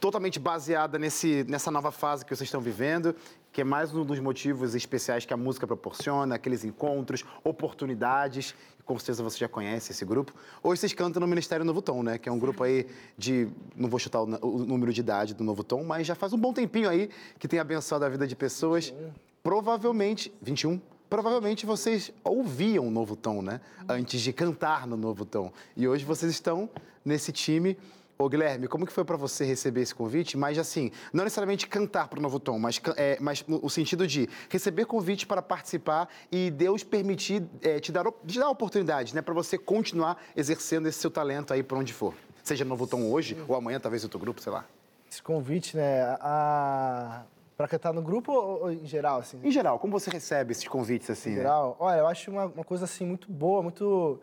totalmente 0.00 0.38
baseada 0.38 0.98
nesse, 0.98 1.44
nessa 1.48 1.70
nova 1.70 1.90
fase 1.90 2.24
que 2.24 2.34
vocês 2.34 2.46
estão 2.46 2.60
vivendo, 2.60 3.14
que 3.52 3.60
é 3.60 3.64
mais 3.64 3.94
um 3.94 4.04
dos 4.04 4.18
motivos 4.20 4.74
especiais 4.74 5.24
que 5.24 5.32
a 5.32 5.36
música 5.36 5.66
proporciona, 5.66 6.34
aqueles 6.34 6.64
encontros, 6.64 7.24
oportunidades. 7.44 8.54
E 8.78 8.82
com 8.82 8.98
certeza 8.98 9.22
você 9.22 9.38
já 9.38 9.48
conhece 9.48 9.92
esse 9.92 10.04
grupo. 10.04 10.32
Hoje 10.62 10.80
vocês 10.80 10.92
cantam 10.92 11.20
no 11.20 11.26
Ministério 11.26 11.64
Novo 11.64 11.82
Tom, 11.82 12.02
né? 12.02 12.18
Que 12.18 12.28
é 12.28 12.32
um 12.32 12.38
grupo 12.38 12.64
aí 12.64 12.86
de. 13.16 13.48
Não 13.76 13.88
vou 13.88 13.98
chutar 13.98 14.20
o, 14.20 14.24
o 14.24 14.64
número 14.64 14.92
de 14.92 15.00
idade 15.00 15.34
do 15.34 15.44
Novo 15.44 15.62
Tom, 15.62 15.84
mas 15.84 16.06
já 16.06 16.14
faz 16.14 16.32
um 16.32 16.38
bom 16.38 16.52
tempinho 16.52 16.88
aí 16.88 17.08
que 17.38 17.46
tem 17.46 17.58
abençoado 17.58 18.04
a 18.04 18.08
vida 18.08 18.26
de 18.26 18.34
pessoas. 18.36 18.92
Provavelmente. 19.42 20.32
21? 20.42 20.80
Provavelmente 21.08 21.64
vocês 21.64 22.12
ouviam 22.22 22.86
o 22.86 22.90
Novo 22.90 23.16
Tom, 23.16 23.40
né? 23.40 23.60
Antes 23.88 24.20
de 24.20 24.32
cantar 24.32 24.86
no 24.86 24.96
Novo 24.96 25.24
Tom. 25.24 25.50
E 25.74 25.88
hoje 25.88 26.04
vocês 26.04 26.30
estão 26.30 26.68
nesse 27.04 27.32
time. 27.32 27.78
Ô, 28.18 28.28
Guilherme, 28.28 28.66
como 28.66 28.84
que 28.84 28.92
foi 28.92 29.04
para 29.04 29.16
você 29.16 29.44
receber 29.44 29.80
esse 29.82 29.94
convite? 29.94 30.36
Mas, 30.36 30.58
assim, 30.58 30.90
não 31.12 31.22
necessariamente 31.22 31.68
cantar 31.68 32.08
para 32.08 32.18
o 32.18 32.22
Novo 32.22 32.40
Tom, 32.40 32.58
mas, 32.58 32.80
é, 32.96 33.16
mas 33.20 33.44
no 33.46 33.70
sentido 33.70 34.08
de 34.08 34.28
receber 34.50 34.86
convite 34.86 35.24
para 35.24 35.40
participar 35.40 36.08
e 36.30 36.50
Deus 36.50 36.82
permitir 36.82 37.44
é, 37.62 37.78
te, 37.78 37.92
dar, 37.92 38.04
te 38.26 38.38
dar 38.40 38.50
oportunidade, 38.50 39.14
né? 39.14 39.22
Para 39.22 39.32
você 39.32 39.56
continuar 39.56 40.20
exercendo 40.36 40.88
esse 40.88 40.98
seu 40.98 41.12
talento 41.12 41.54
aí 41.54 41.62
para 41.62 41.78
onde 41.78 41.92
for. 41.92 42.12
Seja 42.42 42.64
no 42.64 42.70
Novo 42.70 42.88
Tom 42.88 43.08
hoje, 43.08 43.36
ou 43.46 43.54
amanhã, 43.54 43.78
talvez, 43.78 44.02
outro 44.02 44.18
grupo, 44.18 44.42
sei 44.42 44.52
lá. 44.52 44.66
Esse 45.08 45.22
convite, 45.22 45.76
né? 45.76 46.02
A... 46.20 47.22
Pra 47.58 47.66
cantar 47.66 47.92
no 47.92 48.00
grupo 48.00 48.32
ou, 48.32 48.62
ou 48.62 48.72
em 48.72 48.86
geral, 48.86 49.18
assim? 49.18 49.40
Em 49.42 49.50
geral, 49.50 49.80
como 49.80 49.92
você 49.98 50.08
recebe 50.08 50.52
esses 50.52 50.68
convites, 50.68 51.10
assim, 51.10 51.30
em 51.30 51.32
né? 51.32 51.38
geral. 51.38 51.76
Olha, 51.80 51.98
eu 51.98 52.06
acho 52.06 52.30
uma, 52.30 52.46
uma 52.46 52.62
coisa 52.62 52.84
assim 52.84 53.04
muito 53.04 53.30
boa, 53.30 53.60
muito 53.60 54.20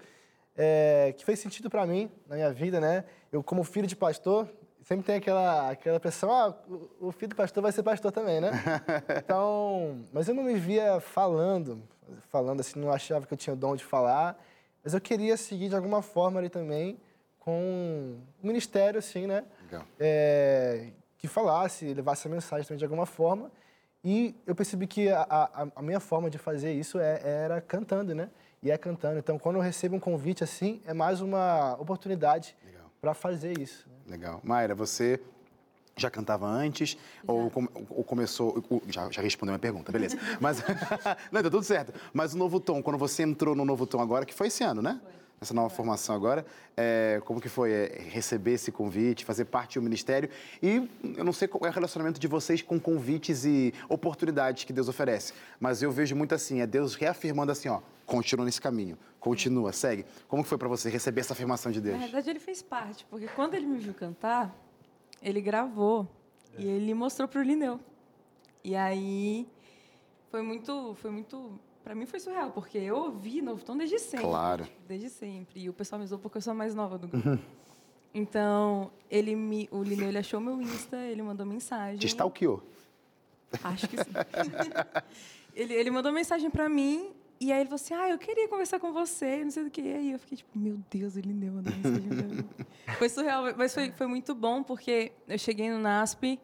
é, 0.56 1.14
que 1.18 1.26
fez 1.26 1.38
sentido 1.40 1.70
para 1.70 1.86
mim 1.86 2.10
na 2.30 2.36
minha 2.36 2.54
vida, 2.54 2.80
né? 2.80 3.04
Eu 3.34 3.44
como 3.44 3.62
filho 3.66 3.88
de 3.88 3.96
pastor 3.96 4.48
sempre 4.84 5.06
tem 5.06 5.16
aquela 5.16 5.72
aquela 5.72 6.00
pressão, 6.00 6.32
ah, 6.32 6.56
o, 6.70 7.08
o 7.08 7.12
filho 7.12 7.32
do 7.32 7.36
pastor 7.36 7.62
vai 7.62 7.74
ser 7.74 7.84
pastor 7.84 8.10
também, 8.10 8.40
né? 8.40 8.52
Então, 9.22 10.06
mas 10.14 10.30
eu 10.30 10.34
não 10.34 10.44
me 10.44 10.56
via 10.56 11.02
falando, 11.02 11.84
falando 12.32 12.62
assim, 12.62 12.80
não 12.80 12.90
achava 12.90 13.28
que 13.28 13.34
eu 13.34 13.38
tinha 13.38 13.54
o 13.54 13.58
dom 13.58 13.76
de 13.76 13.84
falar, 13.84 14.42
mas 14.82 14.94
eu 14.94 15.02
queria 15.02 15.36
seguir 15.36 15.68
de 15.68 15.76
alguma 15.76 16.02
forma 16.02 16.40
ali 16.40 16.50
também 16.50 16.98
com 17.38 18.18
o 18.42 18.48
ministério, 18.48 18.98
assim, 18.98 19.28
né? 19.28 19.44
Legal. 19.66 19.84
é, 20.00 20.88
que 21.18 21.28
falasse, 21.28 21.94
levasse 21.94 22.28
a 22.28 22.32
mensagem 22.32 22.66
também 22.68 22.78
de 22.78 22.86
alguma 22.86 23.06
forma. 23.06 23.52
E 24.04 24.36
eu 24.46 24.54
percebi 24.54 24.86
que 24.86 25.10
a, 25.10 25.22
a, 25.30 25.68
a 25.76 25.82
minha 25.82 26.00
forma 26.00 26.30
de 26.30 26.38
fazer 26.38 26.74
isso 26.74 27.00
é- 27.00 27.22
era 27.24 27.60
cantando, 27.62 28.14
né? 28.14 28.30
E 28.62 28.70
é 28.70 28.78
cantando. 28.78 29.18
Então, 29.20 29.38
quando 29.40 29.56
eu 29.56 29.62
recebo 29.62 29.96
um 29.96 30.00
convite 30.00 30.44
assim, 30.44 30.82
é 30.86 30.94
mais 30.94 31.22
uma 31.22 31.76
oportunidade 31.80 32.56
para 33.02 33.14
fazer 33.14 33.58
isso. 33.60 33.88
Legal. 34.08 34.40
Mayra, 34.44 34.76
você 34.76 35.20
já 35.98 36.10
cantava 36.12 36.46
antes 36.46 36.98
ou, 37.28 37.52
ou 37.90 38.04
começou... 38.04 38.64
o- 38.70 38.82
Já, 38.88 39.10
já 39.10 39.22
respondeu 39.22 39.54
a 39.54 39.58
minha 39.58 39.60
pergunta, 39.62 39.92
beleza. 39.92 40.18
Mas... 40.42 40.62
Não, 41.32 41.42
tá 41.42 41.50
tudo 41.50 41.64
certo. 41.64 41.94
Mas 42.14 42.34
o 42.34 42.38
Novo 42.38 42.60
Tom, 42.60 42.84
quando 42.84 42.98
você 42.98 43.24
entrou 43.24 43.56
no 43.56 43.64
Novo 43.66 43.88
Tom 43.88 44.00
agora, 44.02 44.26
que 44.26 44.34
foi 44.34 44.48
esse 44.48 44.64
ano, 44.64 44.82
né? 44.82 45.00
Essa 45.40 45.54
nova 45.54 45.70
formação 45.70 46.16
agora, 46.16 46.46
é, 46.78 47.22
como 47.26 47.42
que 47.42 47.50
foi 47.50 47.72
é, 47.72 48.02
receber 48.10 48.54
esse 48.54 48.72
convite, 48.72 49.26
fazer 49.26 49.46
parte 49.46 49.78
do 49.78 49.82
ministério? 49.84 50.30
E 50.64 50.90
eu 51.18 51.24
não 51.24 51.34
sei 51.34 51.48
qual 51.48 51.66
é 51.66 51.70
o 51.70 51.74
relacionamento 51.74 52.20
de 52.20 52.28
vocês 52.28 52.62
com 52.62 52.80
convites 52.80 53.44
e 53.46 53.74
oportunidades 53.90 54.64
que 54.64 54.72
Deus 54.72 54.88
oferece, 54.88 55.34
mas 55.60 55.82
eu 55.82 55.92
vejo 55.92 56.16
muito 56.16 56.34
assim, 56.34 56.62
é 56.62 56.68
Deus 56.68 56.96
reafirmando 56.96 57.52
assim, 57.52 57.68
ó, 57.68 57.82
continua 58.06 58.46
nesse 58.46 58.62
caminho, 58.62 58.98
continua, 59.20 59.74
segue. 59.74 60.06
Como 60.28 60.42
que 60.42 60.48
foi 60.50 60.58
para 60.58 60.70
você 60.70 60.90
receber 60.90 61.22
essa 61.22 61.34
afirmação 61.34 61.72
de 61.72 61.80
Na 61.80 61.86
Deus? 61.86 62.00
verdade, 62.00 62.30
ele 62.30 62.40
fez 62.40 62.62
parte, 62.62 63.06
porque 63.10 63.28
quando 63.28 63.56
ele 63.56 63.66
me 63.66 63.78
viu 63.78 63.94
cantar, 63.94 64.56
ele 65.22 65.42
gravou 65.42 66.08
e 66.58 66.66
ele 66.66 66.94
mostrou 66.94 67.28
pro 67.28 67.42
Lineu. 67.42 67.80
E 68.64 68.76
aí 68.76 69.48
foi 70.32 70.42
muito, 70.42 70.96
foi 70.96 71.12
muito, 71.12 71.60
para 71.86 71.94
mim 71.94 72.08
foi 72.08 72.20
surreal, 72.20 72.50
porque 72.50 72.80
eu 72.80 72.98
ouvi 72.98 73.44
Novo 73.44 73.64
Tom 73.64 73.78
desde 73.78 74.00
sempre. 74.00 74.26
Claro. 74.26 74.68
Desde 74.88 75.08
sempre. 75.08 75.62
E 75.62 75.70
o 75.70 75.74
pessoal 75.74 76.00
me 76.00 76.06
usou 76.06 76.18
porque 76.18 76.40
eu 76.40 76.42
sou 76.42 76.50
a 76.50 76.56
mais 76.56 76.74
nova 76.74 76.98
do 76.98 77.08
grupo. 77.08 77.40
Então, 78.12 78.92
ele 79.12 79.36
me, 79.36 79.70
o 79.72 79.84
Lineu, 79.84 80.08
ele 80.08 80.18
achou 80.18 80.40
meu 80.40 80.60
Insta, 80.60 80.98
ele 80.98 81.22
mandou 81.22 81.46
mensagem. 81.46 81.98
Te 81.98 82.08
stalkeou. 82.08 82.64
Acho 83.64 83.88
que 83.88 83.98
sim. 83.98 84.04
ele, 85.54 85.74
ele 85.74 85.92
mandou 85.92 86.12
mensagem 86.12 86.50
pra 86.50 86.68
mim 86.68 87.14
e 87.40 87.52
aí 87.52 87.60
ele 87.60 87.66
falou 87.66 87.76
assim: 87.76 87.94
Ah, 87.94 88.10
eu 88.10 88.18
queria 88.18 88.48
conversar 88.48 88.80
com 88.80 88.92
você, 88.92 89.44
não 89.44 89.52
sei 89.52 89.66
do 89.66 89.70
que. 89.70 89.82
E 89.82 89.94
aí 89.94 90.12
eu 90.14 90.18
fiquei 90.20 90.38
tipo: 90.38 90.58
Meu 90.58 90.80
Deus, 90.90 91.16
ele 91.18 91.34
deu 91.34 91.54
mandou 91.54 91.72
mensagem 91.72 92.08
pra 92.08 92.28
mim. 92.28 92.50
Foi 92.98 93.10
surreal, 93.10 93.44
mas 93.58 93.74
foi, 93.74 93.92
foi 93.92 94.08
muito 94.08 94.34
bom 94.34 94.64
porque 94.64 95.12
eu 95.28 95.38
cheguei 95.38 95.70
no 95.70 95.78
NASP 95.78 96.40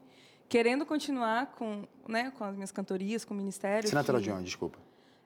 querendo 0.50 0.86
continuar 0.86 1.48
com, 1.54 1.88
né, 2.08 2.32
com 2.32 2.44
as 2.44 2.56
minhas 2.56 2.72
cantorias, 2.72 3.24
com 3.24 3.34
o 3.34 3.38
ministério. 3.38 3.88
Você 3.88 3.96
é 3.96 3.98
natural 3.98 4.20
de 4.20 4.32
onde, 4.32 4.44
desculpa? 4.44 4.78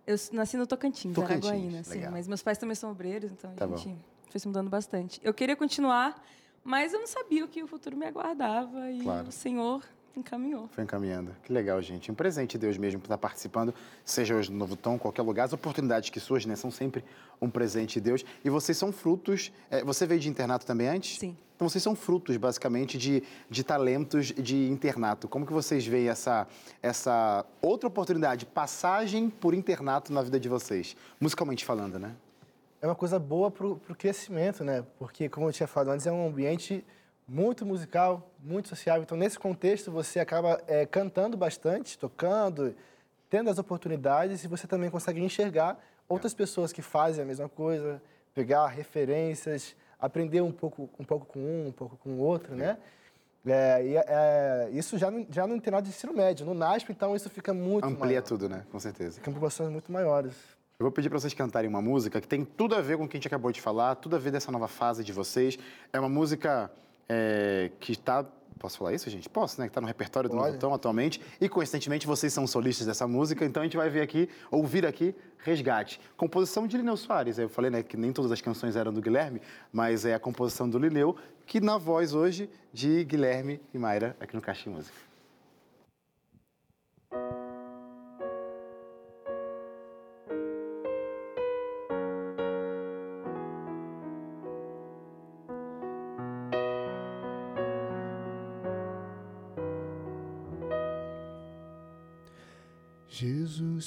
Eu 0.07 0.15
nasci 0.33 0.55
no 0.57 0.67
Tocantins, 0.67 1.13
Tocantins, 1.15 1.45
Araguaína, 1.49 1.81
legal. 1.89 2.11
mas 2.11 2.27
meus 2.27 2.43
pais 2.43 2.57
também 2.57 2.75
são 2.75 2.91
obreiros, 2.91 3.31
então 3.31 3.51
Tá 3.55 3.65
a 3.65 3.67
bom. 3.67 3.77
gente 3.77 3.97
foi 4.29 4.39
se 4.39 4.47
mudando 4.47 4.69
bastante. 4.69 5.19
Eu 5.23 5.33
queria 5.33 5.55
continuar, 5.55 6.23
mas 6.63 6.93
eu 6.93 6.99
não 6.99 7.07
sabia 7.07 7.43
o 7.43 7.47
que 7.47 7.63
o 7.63 7.67
futuro 7.67 7.97
me 7.97 8.05
aguardava 8.05 8.91
e 8.91 9.01
Claro. 9.01 9.29
o 9.29 9.31
Senhor 9.31 9.83
encaminhou. 10.19 10.67
Foi 10.69 10.83
encaminhando. 10.83 11.35
Que 11.43 11.51
legal, 11.51 11.81
gente. 11.81 12.11
Um 12.11 12.15
presente 12.15 12.51
de 12.51 12.57
Deus 12.59 12.77
mesmo 12.77 12.99
por 12.99 13.05
estar 13.05 13.17
participando, 13.17 13.73
seja 14.03 14.35
hoje 14.35 14.51
no 14.51 14.57
Novo 14.57 14.75
Tom, 14.75 14.97
qualquer 14.97 15.21
lugar. 15.21 15.45
As 15.45 15.53
oportunidades 15.53 16.09
que 16.09 16.19
surgem, 16.19 16.49
né, 16.49 16.55
são 16.55 16.71
sempre 16.71 17.03
um 17.41 17.49
presente 17.49 17.95
de 17.95 18.01
Deus. 18.01 18.25
E 18.43 18.49
vocês 18.49 18.77
são 18.77 18.91
frutos. 18.91 19.51
é, 19.69 19.83
você 19.83 20.05
veio 20.05 20.19
de 20.19 20.29
internato 20.29 20.65
também 20.65 20.87
antes? 20.87 21.19
Sim. 21.19 21.37
Então 21.55 21.69
vocês 21.69 21.83
são 21.83 21.95
frutos, 21.95 22.35
basicamente, 22.35 22.97
de, 22.97 23.23
de 23.49 23.63
talentos 23.63 24.27
de 24.27 24.67
internato. 24.67 25.27
Como 25.27 25.45
que 25.45 25.53
vocês 25.53 25.87
veem 25.87 26.09
essa, 26.09 26.47
essa 26.81 27.45
outra 27.61 27.87
oportunidade, 27.87 28.45
passagem 28.45 29.29
por 29.29 29.53
internato 29.53 30.11
na 30.11 30.21
vida 30.21 30.39
de 30.39 30.49
vocês? 30.49 30.97
Musicalmente 31.19 31.63
falando, 31.63 31.97
né? 31.97 32.15
é 32.85 32.87
uma 32.87 32.95
coisa 32.95 33.17
boa 33.17 33.49
para 33.49 33.65
o 33.65 33.79
crescimento, 33.97 34.63
né? 34.63 34.85
Porque, 34.99 35.27
como 35.27 35.47
eu 35.47 35.53
tinha 35.53 35.65
falado 35.65 35.89
antes, 35.89 36.05
é 36.05 36.11
um 36.11 36.27
ambiente 36.27 36.85
muito 37.27 37.65
musical, 37.65 38.31
muito 38.39 38.69
sociável. 38.69 39.03
Então, 39.03 39.17
nesse 39.17 39.37
contexto, 39.39 39.91
você 39.91 40.19
acaba 40.19 40.61
é, 40.67 40.85
cantando 40.85 41.35
bastante, 41.35 41.97
tocando, 41.97 42.75
tendo 43.29 43.49
as 43.49 43.57
oportunidades 43.57 44.43
e 44.43 44.47
você 44.47 44.67
também 44.67 44.89
consegue 44.89 45.21
enxergar 45.21 45.79
outras 46.07 46.33
pessoas 46.33 46.71
que 46.71 46.81
fazem 46.81 47.23
a 47.23 47.27
mesma 47.27 47.49
coisa, 47.49 48.01
pegar 48.33 48.67
referências, 48.67 49.75
aprender 49.99 50.41
um 50.41 50.51
pouco, 50.51 50.89
um 50.99 51.03
pouco 51.03 51.25
com 51.25 51.39
um, 51.39 51.67
um 51.67 51.71
pouco 51.71 51.97
com 51.97 52.11
o 52.11 52.19
outro, 52.19 52.55
né? 52.55 52.77
É, 53.47 53.85
e, 53.85 53.95
é, 53.95 54.69
isso 54.73 54.97
já 54.97 55.11
no, 55.11 55.25
já 55.29 55.45
no 55.45 55.55
internato 55.55 55.83
de 55.83 55.89
ensino 55.89 56.13
médio. 56.13 56.45
No 56.45 56.53
NASP, 56.53 56.91
então, 56.91 57.15
isso 57.15 57.29
fica 57.29 57.53
muito 57.53 57.85
Amplia 57.85 58.05
maior. 58.05 58.21
tudo, 58.23 58.49
né? 58.49 58.63
Com 58.71 58.79
certeza. 58.79 59.15
Fica 59.15 59.29
em 59.29 59.33
proporções 59.33 59.69
muito 59.69 59.91
maiores. 59.91 60.33
Eu 60.79 60.83
vou 60.83 60.91
pedir 60.91 61.09
para 61.09 61.19
vocês 61.19 61.33
cantarem 61.33 61.69
uma 61.69 61.81
música 61.81 62.19
que 62.19 62.27
tem 62.27 62.43
tudo 62.43 62.75
a 62.75 62.81
ver 62.81 62.97
com 62.97 63.05
o 63.05 63.07
que 63.07 63.15
a 63.15 63.19
gente 63.19 63.27
acabou 63.27 63.51
de 63.51 63.61
falar, 63.61 63.95
tudo 63.95 64.15
a 64.15 64.19
ver 64.19 64.31
dessa 64.31 64.51
nova 64.51 64.67
fase 64.67 65.03
de 65.03 65.13
vocês. 65.13 65.57
É 65.93 65.99
uma 65.99 66.09
música 66.09 66.69
é, 67.07 67.71
que 67.79 67.91
está. 67.91 68.25
Posso 68.57 68.77
falar 68.77 68.93
isso, 68.93 69.09
gente? 69.09 69.29
Posso, 69.29 69.59
né? 69.59 69.67
Que 69.67 69.71
está 69.71 69.81
no 69.81 69.87
repertório 69.87 70.29
do. 70.29 70.35
Novo 70.35 70.57
Tom 70.57 70.73
atualmente. 70.73 71.21
E, 71.39 71.47
coincidentemente, 71.47 72.07
vocês 72.07 72.31
são 72.33 72.47
solistas 72.47 72.87
dessa 72.87 73.07
música, 73.07 73.45
então 73.45 73.61
a 73.61 73.65
gente 73.65 73.77
vai 73.77 73.89
ver 73.89 74.01
aqui, 74.01 74.29
ouvir 74.49 74.85
aqui, 74.85 75.13
Resgate. 75.37 75.99
Composição 76.17 76.65
de 76.65 76.77
Lineu 76.77 76.97
Soares. 76.97 77.37
Eu 77.37 77.49
falei 77.49 77.69
né, 77.69 77.83
que 77.83 77.95
nem 77.95 78.11
todas 78.11 78.31
as 78.31 78.41
canções 78.41 78.75
eram 78.75 78.91
do 78.91 79.01
Guilherme, 79.01 79.41
mas 79.71 80.05
é 80.05 80.15
a 80.15 80.19
composição 80.19 80.67
do 80.67 80.79
Lineu, 80.79 81.15
que 81.45 81.59
na 81.59 81.77
voz 81.77 82.13
hoje 82.13 82.49
de 82.73 83.03
Guilherme 83.03 83.61
e 83.73 83.77
Mayra, 83.77 84.15
aqui 84.19 84.35
no 84.35 84.41
Caixa 84.41 84.63
de 84.63 84.69
Música. 84.69 85.04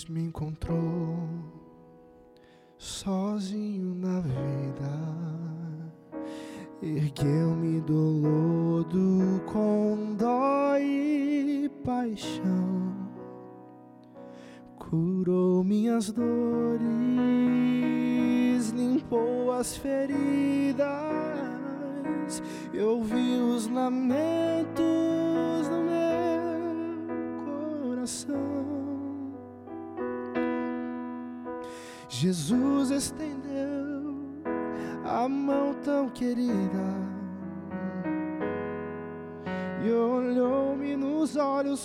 Me 0.08 0.22
encontrou 0.22 0.97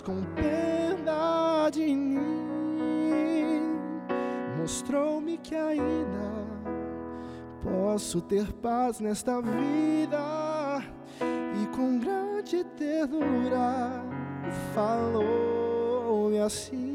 com 0.04 0.22
pena 0.36 1.70
de 1.72 1.96
mim. 1.96 2.20
Mostrou-me 4.60 5.38
que 5.38 5.56
ainda 5.56 6.34
posso 7.62 8.22
ter 8.22 8.52
paz 8.54 9.00
nesta 9.00 9.42
vida 9.42 10.82
e 11.22 11.66
com 11.76 12.00
grande 12.00 12.64
ternura 12.78 14.04
falou-me 14.74 16.40
assim. 16.40 16.94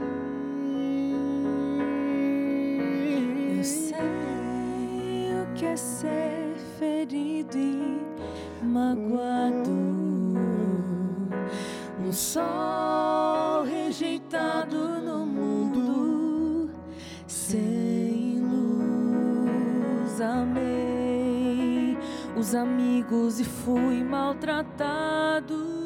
Eu 3.56 3.64
sei 3.64 3.98
o 5.42 5.54
que 5.54 5.64
é 5.64 5.76
ser 5.76 6.54
ferido 6.78 7.56
e 7.56 8.00
magoado. 8.62 10.17
Um 12.08 12.12
sol 12.12 13.64
rejeitado 13.64 14.98
no 15.02 15.26
mundo 15.26 16.70
sem 17.26 18.40
luz. 18.40 20.18
Amei 20.18 21.98
os 22.34 22.54
amigos 22.54 23.38
e 23.40 23.44
fui 23.44 24.02
maltratado. 24.02 25.77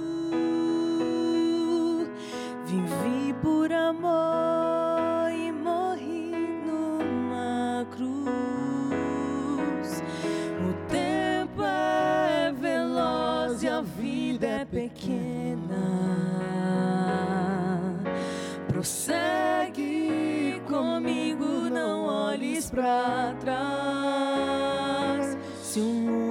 Pra 22.73 23.35
trás. 23.41 25.27
Se 25.63 25.79
o 25.81 26.22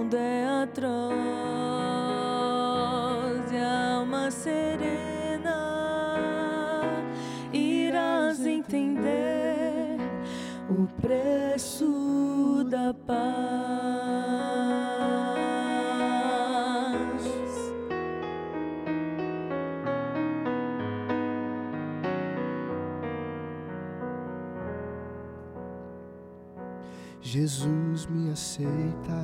Jesus 27.42 28.06
me 28.06 28.32
aceita 28.32 29.20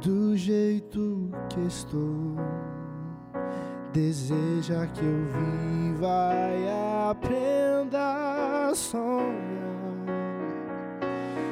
do 0.00 0.36
jeito 0.36 1.28
que 1.48 1.60
estou. 1.66 2.36
Deseja 3.92 4.86
que 4.86 5.00
eu 5.00 5.24
viva 5.26 6.30
e 6.56 7.10
aprenda 7.10 8.68
a 8.68 8.74
sonhar. 8.76 9.34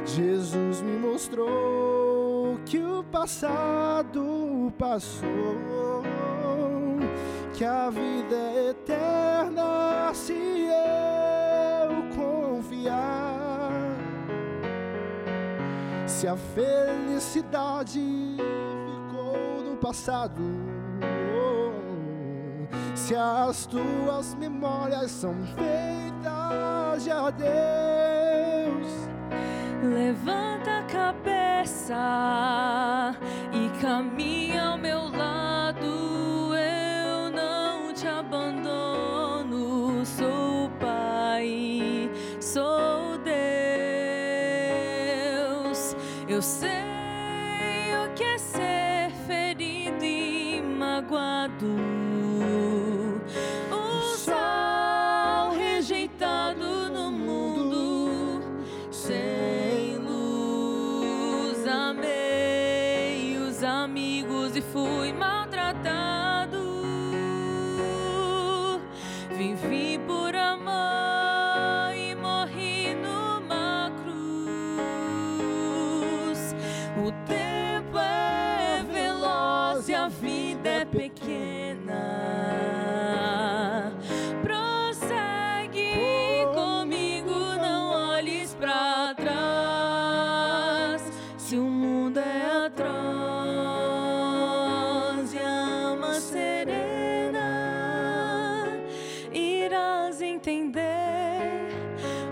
Jesus 0.07 0.81
me 0.81 0.97
mostrou 0.97 2.61
que 2.65 2.79
o 2.79 3.03
passado 3.03 4.73
passou, 4.79 5.57
que 7.53 7.65
a 7.65 7.91
vida 7.91 8.37
é 8.37 8.71
eterna 8.71 10.13
se 10.15 10.69
eu 10.69 12.15
confiar. 12.15 13.38
Se 16.19 16.27
a 16.27 16.37
felicidade 16.37 18.01
ficou 18.01 19.63
no 19.65 19.77
passado, 19.77 20.43
se 22.93 23.15
as 23.15 23.67
tuas 23.67 24.35
memórias 24.35 25.13
são 25.13 25.33
feitas 25.55 27.05
de 27.05 27.13
adeus, 27.13 27.49
Levanta 29.81 30.81
a 30.81 30.83
cabeça 30.91 31.95
e 33.53 33.69
caminha 33.81 34.71
ao 34.71 34.77
meu 34.77 35.09
lado. 35.09 36.53
Eu 36.57 37.31
não 37.31 37.95
te 37.95 38.09
abandono. 38.09 40.05
Sou 40.05 40.69
Pai, 40.81 42.11
sou 42.41 42.88
Eu 46.49 46.78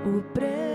o 0.06 0.22
preço 0.32 0.65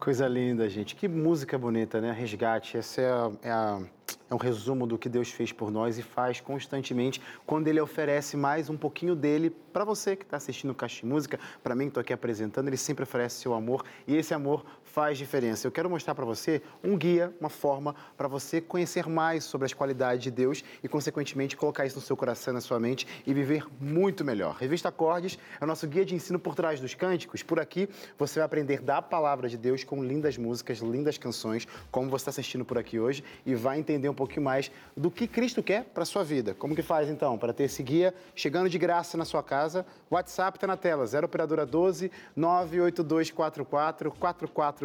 Coisa 0.00 0.26
linda, 0.26 0.66
gente. 0.66 0.96
Que 0.96 1.06
música 1.06 1.58
bonita, 1.58 2.00
né? 2.00 2.10
Resgate. 2.10 2.78
Essa 2.78 3.02
é, 3.02 3.48
é, 3.50 3.82
é 4.30 4.34
um 4.34 4.38
resumo 4.38 4.86
do 4.86 4.96
que 4.96 5.10
Deus 5.10 5.30
fez 5.30 5.52
por 5.52 5.70
nós 5.70 5.98
e 5.98 6.02
faz 6.02 6.40
constantemente 6.40 7.20
quando 7.44 7.68
Ele 7.68 7.78
oferece 7.78 8.34
mais 8.34 8.70
um 8.70 8.78
pouquinho 8.78 9.14
dele 9.14 9.50
para 9.50 9.84
você 9.84 10.16
que 10.16 10.24
está 10.24 10.38
assistindo 10.38 10.74
Caixa 10.74 11.02
de 11.02 11.06
Música, 11.06 11.38
para 11.62 11.74
mim 11.74 11.84
que 11.84 11.88
estou 11.90 12.00
aqui 12.00 12.14
apresentando. 12.14 12.68
Ele 12.68 12.78
sempre 12.78 13.02
oferece 13.02 13.42
seu 13.42 13.52
amor 13.52 13.84
e 14.06 14.16
esse 14.16 14.32
amor 14.32 14.64
faz 14.92 15.16
diferença. 15.16 15.66
Eu 15.66 15.72
quero 15.72 15.88
mostrar 15.88 16.14
para 16.14 16.24
você 16.24 16.60
um 16.82 16.96
guia, 16.96 17.32
uma 17.40 17.48
forma 17.48 17.94
para 18.16 18.26
você 18.26 18.60
conhecer 18.60 19.08
mais 19.08 19.44
sobre 19.44 19.66
as 19.66 19.72
qualidades 19.72 20.22
de 20.22 20.30
Deus 20.30 20.64
e, 20.82 20.88
consequentemente, 20.88 21.56
colocar 21.56 21.86
isso 21.86 21.96
no 21.96 22.02
seu 22.02 22.16
coração, 22.16 22.52
na 22.52 22.60
sua 22.60 22.80
mente 22.80 23.06
e 23.26 23.32
viver 23.32 23.66
muito 23.80 24.24
melhor. 24.24 24.56
Revista 24.56 24.88
Acordes 24.88 25.38
é 25.60 25.64
o 25.64 25.66
nosso 25.66 25.86
guia 25.86 26.04
de 26.04 26.14
ensino 26.14 26.38
por 26.38 26.54
trás 26.56 26.80
dos 26.80 26.94
cânticos. 26.94 27.42
Por 27.42 27.60
aqui 27.60 27.88
você 28.18 28.40
vai 28.40 28.46
aprender 28.46 28.80
da 28.80 29.00
palavra 29.00 29.48
de 29.48 29.56
Deus 29.56 29.84
com 29.84 30.02
lindas 30.02 30.36
músicas, 30.36 30.78
lindas 30.78 31.16
canções, 31.16 31.68
como 31.90 32.10
você 32.10 32.22
está 32.22 32.30
assistindo 32.30 32.64
por 32.64 32.76
aqui 32.76 32.98
hoje, 32.98 33.22
e 33.46 33.54
vai 33.54 33.78
entender 33.78 34.08
um 34.08 34.14
pouquinho 34.14 34.42
mais 34.42 34.72
do 34.96 35.10
que 35.10 35.28
Cristo 35.28 35.62
quer 35.62 35.84
para 35.84 36.04
sua 36.04 36.24
vida. 36.24 36.52
Como 36.54 36.74
que 36.74 36.82
faz 36.82 37.08
então 37.08 37.38
para 37.38 37.52
ter 37.52 37.64
esse 37.64 37.82
guia 37.82 38.12
chegando 38.34 38.68
de 38.68 38.78
graça 38.78 39.16
na 39.16 39.24
sua 39.24 39.42
casa? 39.42 39.86
WhatsApp 40.10 40.56
está 40.56 40.66
na 40.66 40.76
tela, 40.76 41.06
0 41.06 41.26
operadora 41.26 41.64
12 41.64 42.10
98244 42.34 43.64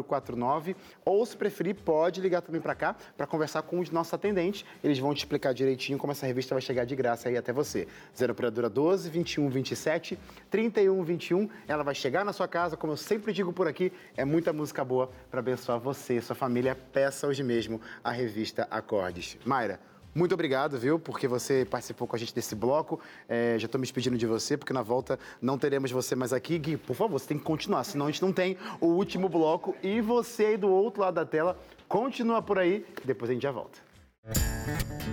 4449, 0.03 0.75
ou 1.03 1.25
se 1.25 1.35
preferir, 1.35 1.75
pode 1.75 2.21
ligar 2.21 2.41
também 2.41 2.61
para 2.61 2.75
cá 2.75 2.95
para 3.15 3.25
conversar 3.25 3.61
com 3.61 3.79
os 3.79 3.89
nossos 3.89 4.13
atendentes. 4.13 4.65
Eles 4.83 4.99
vão 4.99 5.13
te 5.13 5.19
explicar 5.19 5.53
direitinho 5.53 5.97
como 5.97 6.11
essa 6.11 6.25
revista 6.25 6.55
vai 6.55 6.61
chegar 6.61 6.85
de 6.85 6.95
graça 6.95 7.29
aí 7.29 7.37
até 7.37 7.53
você. 7.53 7.87
0 8.15 8.33
operadora 8.33 8.69
12 8.69 9.09
21 9.09 9.49
27 9.49 10.19
31 10.49 11.03
21. 11.03 11.49
Ela 11.67 11.83
vai 11.83 11.95
chegar 11.95 12.25
na 12.25 12.33
sua 12.33 12.47
casa, 12.47 12.75
como 12.75 12.93
eu 12.93 12.97
sempre 12.97 13.31
digo 13.31 13.53
por 13.53 13.67
aqui, 13.67 13.91
é 14.17 14.25
muita 14.25 14.51
música 14.51 14.83
boa 14.83 15.09
para 15.29 15.39
abençoar 15.39 15.79
você 15.79 16.21
sua 16.21 16.35
família. 16.35 16.75
Peça 16.75 17.27
hoje 17.27 17.43
mesmo 17.43 17.79
a 18.03 18.11
revista 18.11 18.67
Acordes. 18.69 19.37
Mayra, 19.45 19.79
muito 20.15 20.33
obrigado, 20.33 20.79
viu, 20.79 20.97
porque 20.97 21.27
você 21.27 21.65
participou 21.65 22.07
com 22.07 22.15
a 22.15 22.19
gente 22.19 22.33
desse 22.33 22.55
bloco. 22.55 23.01
É, 23.27 23.57
já 23.59 23.65
estou 23.65 23.77
me 23.77 23.83
despedindo 23.83 24.17
de 24.17 24.25
você, 24.25 24.55
porque 24.55 24.71
na 24.71 24.81
volta 24.81 25.19
não 25.41 25.57
teremos 25.57 25.91
você 25.91 26.15
mais 26.15 26.31
aqui. 26.31 26.57
Gui, 26.57 26.77
por 26.77 26.95
favor, 26.95 27.19
você 27.19 27.27
tem 27.27 27.37
que 27.37 27.43
continuar, 27.43 27.83
senão 27.83 28.07
a 28.07 28.11
gente 28.11 28.21
não 28.21 28.31
tem 28.31 28.57
o 28.79 28.87
último 28.87 29.27
bloco. 29.27 29.75
E 29.83 29.99
você 29.99 30.45
aí 30.45 30.57
do 30.57 30.69
outro 30.69 31.01
lado 31.01 31.15
da 31.15 31.25
tela, 31.25 31.59
continua 31.89 32.41
por 32.41 32.57
aí, 32.57 32.85
depois 33.03 33.29
a 33.29 33.33
gente 33.33 33.43
já 33.43 33.51
volta. 33.51 33.77
Não 34.25 35.04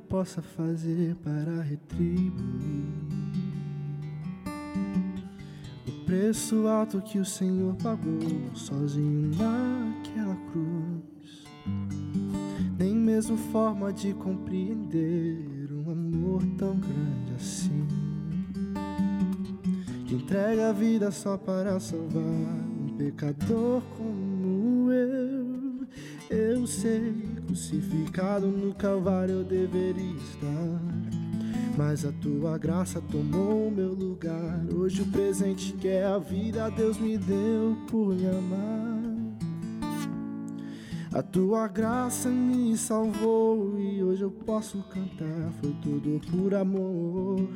possa 0.00 0.42
fazer 0.42 1.14
para 1.16 1.62
retribuir 1.62 2.32
o 5.86 6.04
preço 6.04 6.66
alto 6.66 7.00
que 7.00 7.18
o 7.18 7.24
Senhor 7.24 7.74
pagou 7.76 8.54
sozinho 8.54 9.30
naquela 9.30 10.36
cruz. 10.50 11.44
Nem 12.78 12.94
mesmo 12.94 13.36
forma 13.36 13.92
de 13.92 14.14
compreender 14.14 15.70
um 15.72 15.90
amor 15.90 16.42
tão 16.56 16.78
grande 16.78 17.34
assim. 17.36 17.86
Que 20.06 20.14
entrega 20.14 20.70
a 20.70 20.72
vida 20.72 21.10
só 21.10 21.36
para 21.36 21.78
salvar 21.78 22.22
um 22.22 22.96
pecador 22.96 23.82
como 23.96 24.90
eu. 24.90 25.86
Eu 26.30 26.66
sei, 26.66 27.29
crucificado 27.50 28.46
no 28.46 28.72
Calvário 28.72 29.40
eu 29.40 29.44
deveria 29.44 30.14
estar. 30.14 30.80
Mas 31.76 32.04
a 32.04 32.12
tua 32.12 32.56
graça 32.56 33.00
tomou 33.00 33.70
meu 33.72 33.92
lugar. 33.92 34.64
Hoje 34.72 35.02
o 35.02 35.06
presente 35.06 35.72
que 35.72 35.88
é 35.88 36.04
a 36.04 36.18
vida 36.18 36.70
Deus 36.70 36.96
me 36.98 37.18
deu 37.18 37.76
por 37.88 38.14
me 38.14 38.26
amar. 38.26 39.00
A 41.12 41.22
tua 41.22 41.66
graça 41.66 42.28
me 42.28 42.76
salvou 42.76 43.76
e 43.80 44.00
hoje 44.00 44.22
eu 44.22 44.30
posso 44.30 44.78
cantar. 44.84 45.50
Foi 45.60 45.74
tudo 45.82 46.20
por 46.30 46.54
amor. 46.54 47.48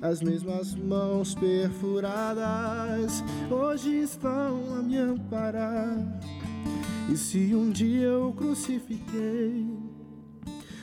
As 0.00 0.22
mesmas 0.22 0.74
mãos 0.74 1.34
perfuradas 1.34 3.22
hoje 3.50 3.90
estão 4.00 4.74
a 4.78 4.82
me 4.82 4.96
amparar. 4.96 5.98
E 7.10 7.16
se 7.16 7.54
um 7.54 7.70
dia 7.70 8.02
eu 8.02 8.34
crucifiquei, 8.34 9.66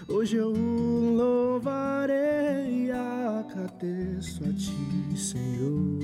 hoje 0.07 0.37
eu 0.37 0.51
louvarei 0.51 2.15
e 2.87 2.91
agradeço 2.91 4.43
a 4.43 4.51
ti, 4.51 5.15
Senhor. 5.15 5.99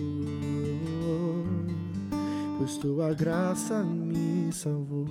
Pois 2.59 2.77
tua 2.77 3.15
graça 3.15 3.83
me 3.83 4.53
salvou. 4.53 5.07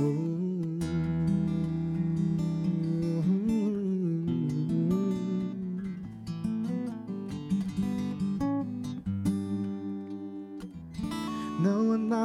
Oh. 0.00 0.37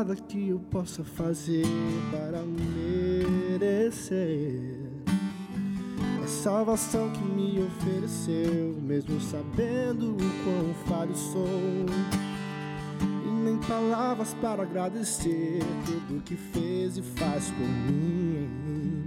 Nada 0.03 0.15
que 0.17 0.49
eu 0.49 0.59
possa 0.59 1.01
fazer 1.01 1.65
para 2.11 2.41
merecer 3.53 4.11
a 6.21 6.27
salvação 6.27 7.09
que 7.11 7.23
me 7.23 7.63
ofereceu, 7.63 8.75
mesmo 8.81 9.17
sabendo 9.21 10.11
o 10.11 10.17
quão 10.17 10.73
falho 10.85 11.15
sou. 11.15 11.85
E 13.01 13.29
nem 13.45 13.57
palavras 13.59 14.33
para 14.41 14.63
agradecer 14.63 15.59
tudo 15.85 16.21
que 16.23 16.35
fez 16.35 16.97
e 16.97 17.01
faz 17.01 17.49
por 17.51 17.65
mim. 17.65 19.05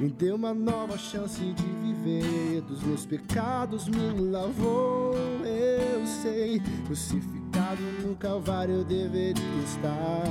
Me 0.00 0.08
deu 0.08 0.36
uma 0.36 0.54
nova 0.54 0.96
chance 0.96 1.40
de 1.40 1.66
viver, 1.82 2.62
dos 2.62 2.82
meus 2.82 3.04
pecados 3.04 3.86
me 3.86 4.30
lavou. 4.30 5.12
Eu 5.44 6.06
sei, 6.06 6.58
crucificado 6.86 7.43
no 7.80 8.14
Calvário 8.16 8.84
deveria 8.84 9.62
estar. 9.64 10.24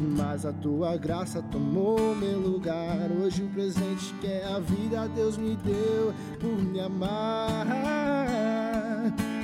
Mas 0.00 0.46
a 0.46 0.52
tua 0.52 0.96
graça 0.96 1.42
tomou 1.42 2.14
meu 2.16 2.38
lugar. 2.38 3.10
Hoje 3.22 3.42
o 3.42 3.48
presente 3.48 4.14
que 4.20 4.26
é 4.26 4.46
a 4.46 4.58
vida 4.58 5.06
Deus 5.08 5.36
me 5.36 5.56
deu 5.56 6.14
por 6.38 6.56
me 6.62 6.80
amar. 6.80 7.66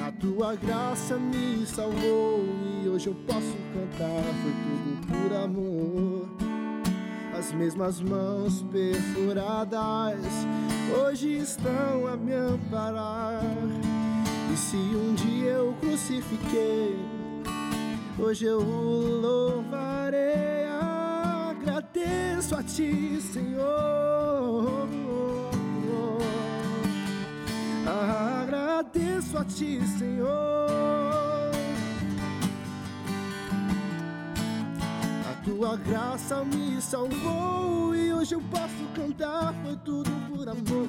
A 0.06 0.12
tua 0.12 0.54
graça 0.56 1.16
me 1.16 1.66
salvou 1.66 2.44
e 2.82 2.88
hoje 2.88 3.08
eu 3.08 3.14
posso 3.26 3.56
cantar. 3.74 4.22
Foi 4.42 4.52
tudo 4.64 5.06
por 5.08 5.36
amor. 5.36 6.28
As 7.38 7.52
mesmas 7.52 8.00
mãos 8.00 8.62
perfuradas 8.72 10.24
hoje 10.98 11.36
estão 11.36 12.06
a 12.06 12.16
me 12.16 12.32
amparar. 12.32 13.42
E 14.52 14.56
se 14.56 14.76
um 14.76 15.14
dia 15.14 15.50
eu 15.50 15.74
crucifiquei, 15.80 16.96
hoje 18.18 18.46
eu 18.46 18.60
louvarei. 18.60 20.66
Agradeço 21.50 22.54
a 22.54 22.62
ti, 22.62 23.20
Senhor. 23.20 24.88
Agradeço 27.86 29.38
a 29.38 29.44
ti, 29.44 29.80
Senhor. 29.98 31.50
A 35.30 35.34
tua 35.44 35.76
graça 35.76 36.44
me 36.44 36.80
salvou 36.80 37.94
e 37.94 38.12
hoje 38.12 38.34
eu 38.34 38.42
posso 38.50 38.84
cantar. 38.94 39.54
Foi 39.64 39.76
tudo 39.84 40.10
por 40.28 40.48
amor. 40.48 40.88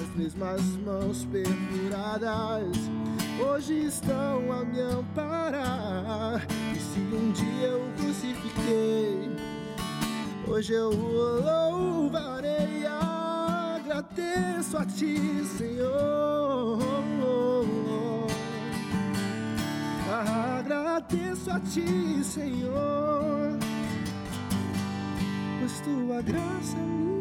As 0.00 0.16
mesmas 0.16 0.62
mãos 0.84 1.24
perfuradas 1.26 2.97
hoje 3.40 3.86
estão 3.86 4.52
a 4.52 4.64
me 4.64 4.80
amparar. 4.80 6.46
E 6.74 6.78
se 6.78 7.00
um 7.00 7.32
dia 7.32 7.68
eu 7.68 7.82
crucifiquei, 7.96 9.30
hoje 10.46 10.72
eu 10.72 10.90
o 10.90 11.40
louvarei. 11.40 12.86
Agradeço 12.86 14.76
a 14.76 14.84
ti, 14.84 15.44
Senhor. 15.56 16.78
Agradeço 20.10 21.50
a 21.50 21.60
ti, 21.60 22.24
Senhor, 22.24 23.56
pois 25.58 25.80
tua 25.80 26.20
graça 26.22 26.76
me 26.76 27.17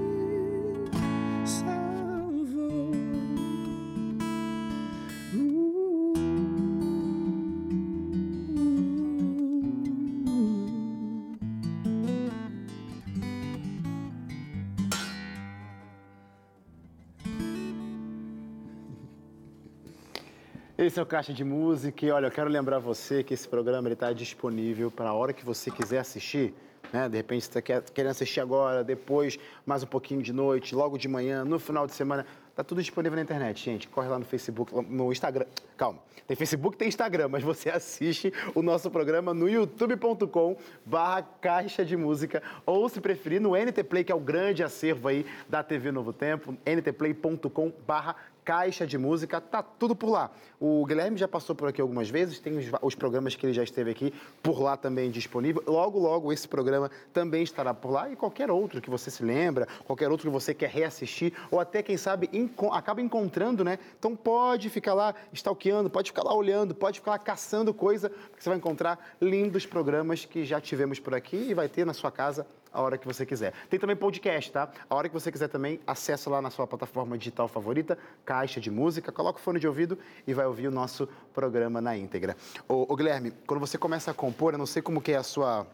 O 21.01 21.05
Caixa 21.05 21.31
de 21.31 21.43
Música 21.43 22.05
e 22.05 22.11
olha, 22.11 22.25
eu 22.25 22.31
quero 22.31 22.49
lembrar 22.49 22.79
você 22.79 23.23
que 23.23 23.33
esse 23.33 23.47
programa 23.47 23.87
está 23.89 24.11
disponível 24.11 24.89
para 24.89 25.09
a 25.09 25.13
hora 25.13 25.31
que 25.31 25.45
você 25.45 25.69
quiser 25.69 25.99
assistir. 25.99 26.55
Né? 26.91 27.07
De 27.07 27.17
repente 27.17 27.45
você 27.45 27.59
está 27.59 27.81
querendo 27.81 28.11
assistir 28.11 28.39
agora, 28.39 28.83
depois, 28.83 29.37
mais 29.63 29.83
um 29.83 29.85
pouquinho 29.85 30.23
de 30.23 30.33
noite, 30.33 30.73
logo 30.73 30.97
de 30.97 31.07
manhã, 31.07 31.45
no 31.45 31.59
final 31.59 31.85
de 31.85 31.93
semana. 31.93 32.25
Tá 32.55 32.63
tudo 32.63 32.81
disponível 32.81 33.15
na 33.15 33.21
internet, 33.21 33.63
gente. 33.63 33.87
Corre 33.87 34.07
lá 34.07 34.17
no 34.17 34.25
Facebook, 34.25 34.73
no 34.89 35.11
Instagram. 35.11 35.45
Calma. 35.77 35.99
Tem 36.25 36.35
Facebook, 36.35 36.75
tem 36.75 36.87
Instagram, 36.87 37.27
mas 37.27 37.43
você 37.43 37.69
assiste 37.69 38.33
o 38.55 38.63
nosso 38.63 38.89
programa 38.89 39.33
no 39.33 39.47
youtube.com 39.47 40.57
barra 40.83 41.21
Caixa 41.21 41.85
de 41.85 41.95
Música 41.95 42.41
ou, 42.65 42.89
se 42.89 42.99
preferir, 42.99 43.39
no 43.39 43.51
NT 43.51 43.83
Play, 43.83 44.03
que 44.03 44.11
é 44.11 44.15
o 44.15 44.19
grande 44.19 44.63
acervo 44.63 45.07
aí 45.07 45.25
da 45.47 45.61
TV 45.61 45.91
Novo 45.91 46.11
Tempo, 46.11 46.57
ntplay.com 46.65 47.71
barra 47.85 48.15
Caixa 48.47 48.87
de 48.87 48.97
Música, 48.97 49.41
tá 49.41 49.61
tudo 49.61 49.93
por 49.93 50.09
lá. 50.09 50.31
O 50.57 50.85
Guilherme 50.85 51.17
já 51.17 51.27
passou 51.27 51.53
por 51.53 51.67
aqui 51.67 51.81
algumas 51.81 52.09
vezes, 52.09 52.39
tem 52.39 52.57
os, 52.57 52.65
os, 52.81 52.95
programas 52.95 53.35
que 53.35 53.45
ele 53.45 53.51
já 53.51 53.61
esteve 53.61 53.91
aqui 53.91 54.13
por 54.41 54.61
lá 54.61 54.77
também 54.77 55.11
disponível. 55.11 55.61
Logo, 55.67 55.99
logo, 55.99 56.31
esse 56.31 56.47
programa 56.47 56.89
também 57.11 57.43
estará 57.43 57.73
por 57.73 57.91
lá 57.91 58.09
e 58.09 58.15
qualquer 58.15 58.49
outro 58.49 58.79
que 58.79 58.89
você 58.89 59.11
se 59.11 59.21
lembra, 59.21 59.67
qualquer 59.83 60.09
outro 60.09 60.29
que 60.29 60.33
você 60.33 60.53
quer 60.53 60.69
reassistir 60.69 61.33
ou 61.51 61.59
até, 61.59 61.83
quem 61.83 61.97
sabe, 61.97 62.29
enco 62.31 62.71
acaba 62.71 63.01
encontrando, 63.01 63.65
né? 63.65 63.79
Então 63.99 64.15
pode 64.15 64.69
ficar 64.69 64.93
lá 64.93 65.13
stalkeando, 65.33 65.89
pode 65.89 66.11
ficar 66.11 66.23
lá 66.23 66.33
olhando, 66.33 66.73
pode 66.73 66.99
ficar 66.99 67.11
lá 67.11 67.19
caçando 67.19 67.73
coisa, 67.73 68.09
porque 68.09 68.41
você 68.41 68.47
vai 68.47 68.57
encontrar 68.57 69.13
lindos 69.19 69.65
programas 69.65 70.23
que 70.23 70.45
já 70.45 70.61
tivemos 70.61 71.01
por 71.01 71.13
aqui 71.13 71.35
e 71.49 71.53
vai 71.53 71.67
ter 71.67 71.85
na 71.85 71.93
sua 71.93 72.11
casa 72.11 72.47
a 72.77 72.81
hora 72.81 72.97
que 72.97 73.07
você 73.07 73.25
quiser. 73.25 73.53
Tem 73.69 73.79
também 73.79 73.95
podcast, 73.95 74.51
tá? 74.51 74.69
A 74.87 74.95
hora 74.95 75.09
que 75.09 75.13
você 75.13 75.31
quiser 75.31 75.47
também, 75.47 75.79
acessa 75.87 76.29
lá 76.29 76.39
na 76.39 76.51
sua 76.51 76.67
plataforma 76.67 77.17
digital 77.17 77.47
favorita, 77.47 77.97
caixa 78.23 78.61
de 78.61 78.69
música, 78.69 79.11
coloca 79.11 79.39
o 79.39 79.41
fone 79.41 79.59
de 79.59 79.67
ouvido 79.67 79.97
e 80.27 80.33
vai 80.33 80.45
ouvir 80.45 80.67
o 80.67 80.71
nosso 80.71 81.09
programa 81.33 81.81
na 81.81 81.97
íntegra. 81.97 82.37
Ô, 82.67 82.95
Guilherme, 82.95 83.33
quando 83.47 83.59
você 83.59 83.79
começa 83.79 84.11
a 84.11 84.13
compor, 84.13 84.53
eu 84.53 84.59
não 84.59 84.67
sei 84.67 84.83
como 84.83 85.01
que 85.01 85.11
é 85.11 85.17
a 85.17 85.23
sua 85.23 85.65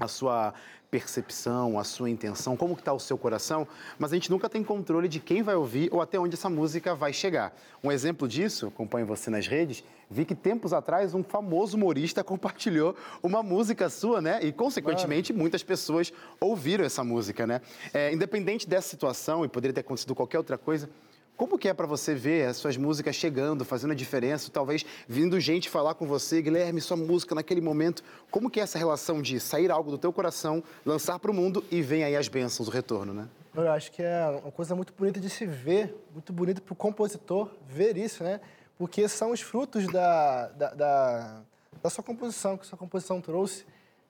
a 0.00 0.08
sua 0.08 0.52
percepção, 0.90 1.78
a 1.78 1.84
sua 1.84 2.08
intenção, 2.08 2.56
como 2.56 2.74
está 2.74 2.92
o 2.92 3.00
seu 3.00 3.18
coração, 3.18 3.66
mas 3.98 4.12
a 4.12 4.14
gente 4.16 4.30
nunca 4.30 4.48
tem 4.48 4.62
controle 4.62 5.08
de 5.08 5.20
quem 5.20 5.42
vai 5.42 5.54
ouvir 5.54 5.88
ou 5.92 6.00
até 6.00 6.18
onde 6.18 6.34
essa 6.34 6.48
música 6.48 6.94
vai 6.94 7.12
chegar. 7.12 7.54
Um 7.82 7.90
exemplo 7.90 8.26
disso, 8.28 8.68
acompanho 8.68 9.06
você 9.06 9.30
nas 9.30 9.46
redes, 9.46 9.84
vi 10.10 10.24
que 10.24 10.34
tempos 10.34 10.72
atrás 10.72 11.14
um 11.14 11.22
famoso 11.22 11.76
humorista 11.76 12.22
compartilhou 12.24 12.96
uma 13.22 13.42
música 13.42 13.88
sua, 13.88 14.20
né? 14.20 14.40
E, 14.42 14.52
consequentemente, 14.52 15.32
claro. 15.32 15.40
muitas 15.40 15.62
pessoas 15.62 16.12
ouviram 16.40 16.84
essa 16.84 17.02
música, 17.02 17.46
né? 17.46 17.60
É, 17.92 18.12
independente 18.12 18.68
dessa 18.68 18.88
situação, 18.88 19.44
e 19.44 19.48
poderia 19.48 19.74
ter 19.74 19.80
acontecido 19.80 20.14
qualquer 20.14 20.38
outra 20.38 20.56
coisa, 20.56 20.88
como 21.36 21.58
que 21.58 21.68
é 21.68 21.74
para 21.74 21.86
você 21.86 22.14
ver 22.14 22.48
as 22.48 22.56
suas 22.56 22.76
músicas 22.76 23.14
chegando, 23.14 23.64
fazendo 23.64 23.90
a 23.90 23.94
diferença, 23.94 24.50
talvez 24.50 24.84
vindo 25.06 25.38
gente 25.38 25.68
falar 25.68 25.94
com 25.94 26.06
você, 26.06 26.40
Guilherme, 26.40 26.80
sua 26.80 26.96
música 26.96 27.34
naquele 27.34 27.60
momento, 27.60 28.02
como 28.30 28.48
que 28.50 28.58
é 28.58 28.62
essa 28.62 28.78
relação 28.78 29.20
de 29.20 29.38
sair 29.38 29.70
algo 29.70 29.90
do 29.90 29.98
teu 29.98 30.12
coração, 30.12 30.62
lançar 30.84 31.18
para 31.18 31.30
o 31.30 31.34
mundo 31.34 31.64
e 31.70 31.82
vem 31.82 32.04
aí 32.04 32.16
as 32.16 32.28
bênçãos, 32.28 32.68
o 32.68 32.70
retorno, 32.70 33.12
né? 33.12 33.28
Eu 33.54 33.70
acho 33.70 33.90
que 33.92 34.02
é 34.02 34.40
uma 34.42 34.52
coisa 34.52 34.74
muito 34.74 34.92
bonita 34.92 35.18
de 35.18 35.30
se 35.30 35.46
ver, 35.46 35.94
muito 36.12 36.32
bonita 36.32 36.60
para 36.60 36.72
o 36.72 36.76
compositor 36.76 37.50
ver 37.68 37.96
isso, 37.96 38.22
né? 38.22 38.40
Porque 38.78 39.08
são 39.08 39.30
os 39.30 39.40
frutos 39.40 39.86
da, 39.86 40.48
da, 40.48 40.74
da, 40.74 41.40
da 41.82 41.90
sua 41.90 42.04
composição, 42.04 42.58
que 42.58 42.66
sua 42.66 42.76
composição 42.76 43.20
trouxe. 43.20 43.64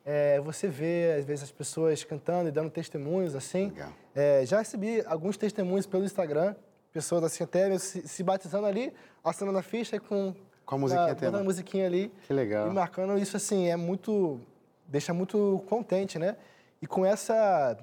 é, 0.04 0.40
você 0.40 0.68
vê, 0.68 1.16
às 1.18 1.24
vezes, 1.24 1.44
as 1.44 1.50
pessoas 1.50 2.04
cantando 2.04 2.48
e 2.48 2.52
dando 2.52 2.70
testemunhos, 2.70 3.34
assim. 3.34 3.72
É, 4.14 4.46
já 4.46 4.58
recebi 4.58 5.02
alguns 5.04 5.36
testemunhos 5.36 5.84
pelo 5.84 6.04
Instagram, 6.04 6.54
pessoas 6.96 7.22
assim 7.24 7.44
até 7.44 7.76
se, 7.78 8.08
se 8.08 8.22
batizando 8.22 8.66
ali, 8.66 8.90
assinando 9.22 9.58
a 9.58 9.62
ficha 9.62 10.00
com... 10.00 10.34
Com 10.64 10.74
a 10.76 10.78
musiquinha 10.78 11.06
na- 11.08 11.14
tema. 11.14 11.30
botando 11.32 11.40
a 11.42 11.44
musiquinha 11.44 11.86
ali. 11.86 12.10
Que 12.26 12.32
legal. 12.32 12.68
E 12.68 12.72
marcando 12.72 13.18
isso, 13.18 13.36
assim, 13.36 13.68
é 13.68 13.76
muito... 13.76 14.40
Deixa 14.88 15.12
muito 15.12 15.62
contente, 15.68 16.18
né? 16.18 16.36
E 16.80 16.86
com 16.86 17.04
essa 17.04 17.76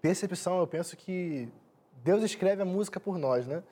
percepção, 0.00 0.58
eu 0.58 0.66
penso 0.66 0.96
que 0.96 1.48
Deus 2.02 2.22
escreve 2.24 2.62
a 2.62 2.64
música 2.64 2.98
por 2.98 3.18
nós, 3.18 3.46
né? 3.46 3.62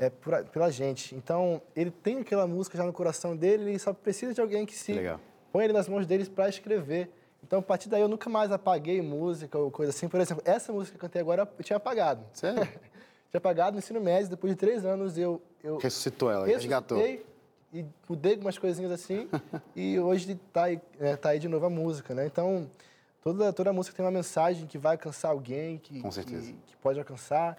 É 0.00 0.10
por 0.10 0.34
a- 0.34 0.42
pela 0.42 0.70
gente. 0.70 1.14
Então, 1.14 1.60
ele 1.76 1.90
tem 1.90 2.18
aquela 2.18 2.46
música 2.46 2.76
já 2.76 2.84
no 2.84 2.92
coração 2.92 3.36
dele, 3.36 3.70
ele 3.70 3.78
só 3.78 3.92
precisa 3.92 4.34
de 4.34 4.40
alguém 4.40 4.66
que 4.66 4.74
se 4.74 4.92
legal. 4.94 5.20
põe 5.52 5.64
ele 5.64 5.72
nas 5.72 5.88
mãos 5.88 6.06
deles 6.06 6.28
para 6.28 6.48
escrever. 6.48 7.10
Então, 7.44 7.60
a 7.60 7.62
partir 7.62 7.88
daí, 7.88 8.00
eu 8.02 8.08
nunca 8.08 8.28
mais 8.28 8.50
apaguei 8.50 9.00
música 9.00 9.56
ou 9.58 9.70
coisa 9.70 9.90
assim. 9.90 10.08
Por 10.08 10.20
exemplo, 10.20 10.42
essa 10.44 10.72
música 10.72 10.98
que 10.98 11.04
eu 11.04 11.08
cantei 11.08 11.20
agora, 11.22 11.48
eu 11.56 11.64
tinha 11.64 11.76
apagado. 11.76 12.24
Sério? 12.32 12.66
tinha 13.30 13.38
apagado 13.38 13.72
no 13.72 13.78
ensino 13.78 14.00
médio, 14.00 14.30
depois 14.30 14.52
de 14.52 14.56
três 14.56 14.84
anos, 14.84 15.18
eu... 15.18 15.40
eu 15.62 15.78
Ressuscitou 15.78 16.30
ela, 16.30 16.46
resgatou. 16.46 16.98
E 17.70 17.84
mudei 18.08 18.32
algumas 18.32 18.56
coisinhas 18.56 18.90
assim, 18.90 19.28
e 19.76 20.00
hoje 20.00 20.34
tá 20.52 20.64
aí, 20.64 20.80
é, 20.98 21.16
tá 21.16 21.30
aí 21.30 21.38
de 21.38 21.48
novo 21.48 21.66
a 21.66 21.70
música, 21.70 22.14
né? 22.14 22.26
Então, 22.26 22.70
toda, 23.22 23.52
toda 23.52 23.72
música 23.74 23.94
tem 23.94 24.04
uma 24.04 24.10
mensagem 24.10 24.66
que 24.66 24.78
vai 24.78 24.92
alcançar 24.94 25.28
alguém, 25.28 25.76
que, 25.76 26.00
Com 26.00 26.10
certeza. 26.10 26.46
que, 26.46 26.52
que 26.66 26.76
pode 26.78 26.98
alcançar. 26.98 27.58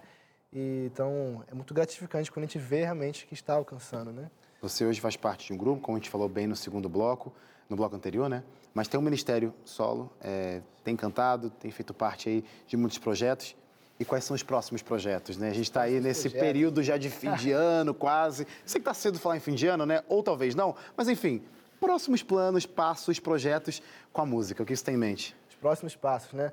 E, 0.52 0.86
então, 0.92 1.44
é 1.48 1.54
muito 1.54 1.72
gratificante 1.72 2.30
quando 2.30 2.42
a 2.42 2.46
gente 2.46 2.58
vê 2.58 2.82
realmente 2.82 3.24
que 3.24 3.34
está 3.34 3.54
alcançando, 3.54 4.10
né? 4.10 4.28
Você 4.60 4.84
hoje 4.84 5.00
faz 5.00 5.16
parte 5.16 5.46
de 5.46 5.52
um 5.52 5.56
grupo, 5.56 5.80
como 5.80 5.96
a 5.96 6.00
gente 6.00 6.10
falou 6.10 6.28
bem 6.28 6.48
no 6.48 6.56
segundo 6.56 6.88
bloco, 6.88 7.32
no 7.68 7.76
bloco 7.76 7.94
anterior, 7.94 8.28
né? 8.28 8.42
Mas 8.74 8.88
tem 8.88 8.98
um 8.98 9.02
ministério 9.02 9.54
solo, 9.64 10.12
é, 10.20 10.60
tem 10.82 10.96
cantado, 10.96 11.50
tem 11.50 11.70
feito 11.70 11.94
parte 11.94 12.28
aí 12.28 12.44
de 12.66 12.76
muitos 12.76 12.98
projetos. 12.98 13.56
E 14.00 14.04
quais 14.04 14.24
são 14.24 14.34
os 14.34 14.42
próximos 14.42 14.80
projetos, 14.80 15.36
né? 15.36 15.50
A 15.50 15.52
gente 15.52 15.64
está 15.64 15.82
aí 15.82 16.00
nesse 16.00 16.22
projetos. 16.22 16.40
período 16.40 16.82
já 16.82 16.96
de 16.96 17.10
fim 17.10 17.34
de 17.34 17.52
ano, 17.52 17.92
quase. 17.92 18.46
Sei 18.64 18.80
que 18.80 18.88
está 18.88 18.94
cedo 18.94 19.18
falar 19.18 19.36
em 19.36 19.40
fim 19.40 19.54
de 19.54 19.66
ano, 19.66 19.84
né? 19.84 20.02
Ou 20.08 20.22
talvez 20.22 20.54
não. 20.54 20.74
Mas 20.96 21.06
enfim, 21.06 21.42
próximos 21.78 22.22
planos, 22.22 22.64
passos, 22.64 23.20
projetos 23.20 23.82
com 24.10 24.22
a 24.22 24.26
música. 24.26 24.62
O 24.62 24.66
que 24.66 24.74
você 24.74 24.82
tem 24.82 24.94
em 24.94 24.98
mente? 24.98 25.36
Os 25.50 25.54
próximos 25.56 25.94
passos, 25.94 26.32
né? 26.32 26.50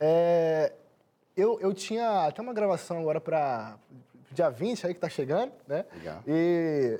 É, 0.00 0.72
eu, 1.36 1.60
eu 1.60 1.74
tinha 1.74 2.26
até 2.26 2.40
uma 2.40 2.54
gravação 2.54 2.98
agora 2.98 3.20
para 3.20 3.76
dia 4.32 4.48
20 4.48 4.86
aí 4.86 4.94
que 4.94 5.00
tá 5.00 5.08
chegando, 5.10 5.52
né? 5.68 5.84
Legal. 5.98 6.22
E 6.26 6.98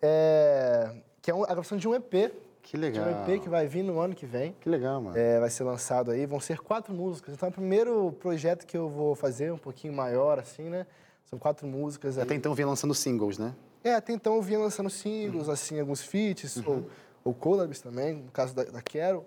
é, 0.00 0.94
que 1.20 1.30
é 1.30 1.34
a 1.34 1.46
gravação 1.46 1.76
de 1.76 1.86
um 1.86 1.94
EP. 1.94 2.32
Que 2.68 2.76
De 2.76 2.82
legal. 2.82 3.04
um 3.06 3.32
EP 3.32 3.40
que 3.40 3.48
vai 3.48 3.66
vir 3.68 3.84
no 3.84 4.00
ano 4.00 4.12
que 4.12 4.26
vem. 4.26 4.52
Que 4.60 4.68
legal, 4.68 5.00
mano. 5.00 5.16
É, 5.16 5.38
vai 5.38 5.48
ser 5.48 5.62
lançado 5.62 6.10
aí, 6.10 6.26
vão 6.26 6.40
ser 6.40 6.58
quatro 6.58 6.92
músicas. 6.92 7.32
Então 7.34 7.46
é 7.46 7.50
o 7.50 7.52
primeiro 7.52 8.10
projeto 8.18 8.66
que 8.66 8.76
eu 8.76 8.88
vou 8.88 9.14
fazer, 9.14 9.52
um 9.52 9.56
pouquinho 9.58 9.92
maior, 9.94 10.38
assim, 10.40 10.64
né? 10.64 10.84
São 11.26 11.38
quatro 11.38 11.64
músicas 11.66 12.18
aí. 12.18 12.24
Até 12.24 12.34
então 12.34 12.52
vinha 12.54 12.66
lançando 12.66 12.92
singles, 12.92 13.38
né? 13.38 13.54
É, 13.84 13.94
até 13.94 14.12
então 14.12 14.34
eu 14.34 14.42
vinha 14.42 14.58
lançando 14.58 14.90
singles, 14.90 15.48
assim, 15.48 15.78
alguns 15.78 16.02
feats, 16.02 16.56
ou, 16.66 16.86
ou 17.24 17.32
collabs 17.32 17.80
também, 17.80 18.14
no 18.14 18.32
caso 18.32 18.52
da, 18.52 18.64
da 18.64 18.82
Quero. 18.82 19.24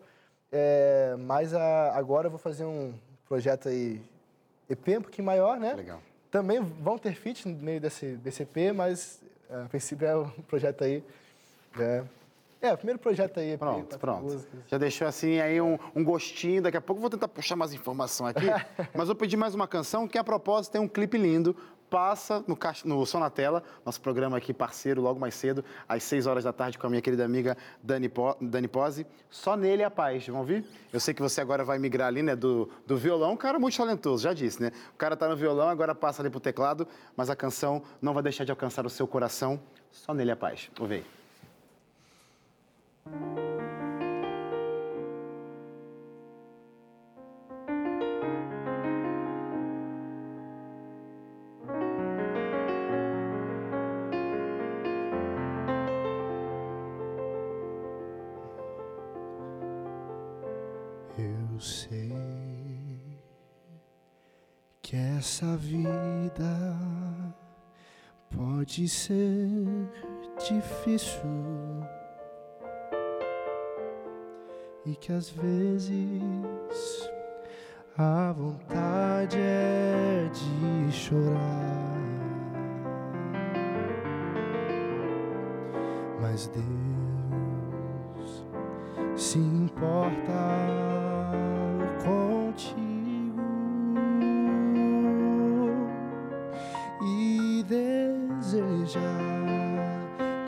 É, 0.51 1.15
mas 1.17 1.53
a- 1.53 1.93
agora 1.95 2.27
eu 2.27 2.31
vou 2.31 2.39
fazer 2.39 2.65
um 2.65 2.93
projeto 3.27 3.69
aí, 3.69 4.01
EP 4.69 4.97
um 4.97 5.01
pouquinho 5.01 5.25
maior, 5.25 5.57
né? 5.57 5.75
Legal. 5.75 6.01
Também 6.29 6.59
vão 6.59 6.97
ter 6.97 7.13
feats 7.15 7.45
no 7.45 7.53
meio 7.55 7.79
desse, 7.79 8.17
desse 8.17 8.43
EP, 8.43 8.73
mas 8.75 9.21
a 9.49 9.69
princípio 9.69 10.05
é 10.05 10.15
um 10.17 10.29
projeto 10.47 10.83
aí. 10.83 11.01
É, 11.79 12.03
é 12.61 12.73
o 12.73 12.77
primeiro 12.77 12.99
projeto 12.99 13.39
aí. 13.39 13.51
EP, 13.53 13.59
Pronto, 13.59 13.99
pronto. 13.99 14.23
músicas. 14.23 14.59
Já 14.67 14.77
deixou 14.77 15.07
assim 15.07 15.39
aí 15.39 15.61
um, 15.61 15.77
um 15.95 16.03
gostinho. 16.03 16.61
Daqui 16.61 16.77
a 16.77 16.81
pouco 16.81 16.99
vou 17.01 17.09
tentar 17.09 17.27
puxar 17.27 17.55
mais 17.55 17.73
informação 17.73 18.25
aqui. 18.27 18.45
mas 18.93 19.07
vou 19.07 19.15
pedir 19.15 19.37
mais 19.37 19.55
uma 19.55 19.67
canção 19.67 20.07
que, 20.07 20.17
a 20.17 20.23
propósito, 20.23 20.73
tem 20.73 20.81
um 20.81 20.87
clipe 20.87 21.17
lindo. 21.17 21.55
Passa 21.89 22.43
no, 22.47 22.55
no 22.85 23.03
Som 23.03 23.17
na 23.19 23.31
Tela, 23.31 23.63
nosso 23.83 23.99
programa 23.99 24.37
aqui 24.37 24.53
parceiro, 24.53 25.01
logo 25.01 25.19
mais 25.19 25.33
cedo, 25.33 25.65
às 25.87 26.03
6 26.03 26.27
horas 26.27 26.43
da 26.43 26.53
tarde, 26.53 26.77
com 26.77 26.85
a 26.85 26.89
minha 26.89 27.01
querida 27.01 27.25
amiga 27.25 27.57
Dani, 27.81 28.07
Po- 28.07 28.37
Dani 28.39 28.67
Pose. 28.67 29.07
Só 29.27 29.57
nele 29.57 29.83
a 29.83 29.89
paz, 29.89 30.27
vão 30.27 30.37
ouvir? 30.41 30.63
Eu 30.93 30.99
sei 30.99 31.15
que 31.15 31.21
você 31.21 31.41
agora 31.41 31.63
vai 31.63 31.79
migrar 31.79 32.07
ali, 32.09 32.21
né, 32.21 32.35
do, 32.35 32.69
do 32.85 32.95
violão. 32.95 33.31
Um 33.31 33.37
cara 33.37 33.57
muito 33.57 33.75
talentoso, 33.75 34.21
já 34.21 34.33
disse, 34.33 34.61
né? 34.61 34.71
O 34.93 34.97
cara 34.99 35.17
tá 35.17 35.27
no 35.27 35.35
violão, 35.35 35.67
agora 35.67 35.95
passa 35.95 36.21
ali 36.21 36.29
pro 36.29 36.39
teclado, 36.39 36.87
mas 37.17 37.27
a 37.27 37.35
canção 37.35 37.81
não 37.99 38.13
vai 38.13 38.21
deixar 38.21 38.43
de 38.43 38.51
alcançar 38.51 38.85
o 38.85 38.89
seu 38.89 39.07
coração. 39.07 39.59
Só 39.91 40.13
nele 40.13 40.29
a 40.29 40.35
paz. 40.35 40.69
Ouve 40.79 40.93
aí. 40.95 41.05
Eu 61.17 61.59
sei 61.59 63.19
que 64.81 64.95
essa 64.95 65.57
vida 65.57 66.45
pode 68.29 68.87
ser 68.87 69.49
difícil 70.37 71.19
e 74.89 74.95
que 74.95 75.13
às 75.13 75.29
vezes 75.29 77.11
a 77.95 78.31
vontade 78.31 79.37
é 79.37 80.27
de 80.33 80.91
chorar. 80.91 81.95
Mas 86.19 86.47
Deus 86.47 88.45
se 89.15 89.37
importa 89.37 90.23
contigo 92.03 93.43
e 97.03 97.63
deseja 97.67 99.48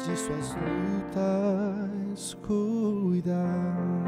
de 0.08 0.16
suas 0.18 0.56
lutas 0.56 2.38
cuidar. 2.46 4.02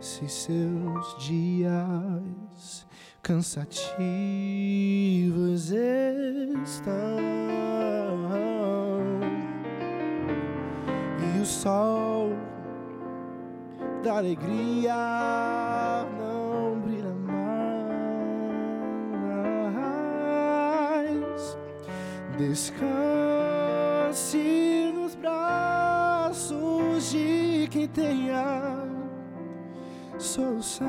Se 0.00 0.28
seus 0.28 1.16
dias 1.24 2.86
cansativos 3.22 4.00
estão 5.70 6.92
e 11.18 11.40
o 11.40 11.46
sol 11.46 12.30
da 14.02 14.18
alegria 14.18 14.94
Descanse 22.48 24.36
nos 24.92 25.14
braços 25.14 27.12
de 27.12 27.68
quem 27.70 27.86
tenha 27.86 28.84
solução. 30.18 30.88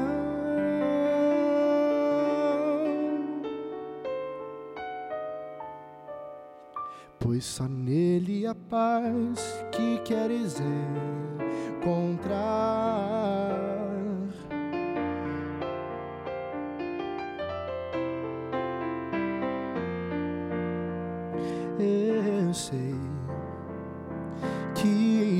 Pois 7.19 7.45
só 7.45 7.67
nele 7.67 8.47
a 8.47 8.55
paz 8.55 9.63
que 9.71 9.99
queres 9.99 10.55
encontrar. 11.79 13.02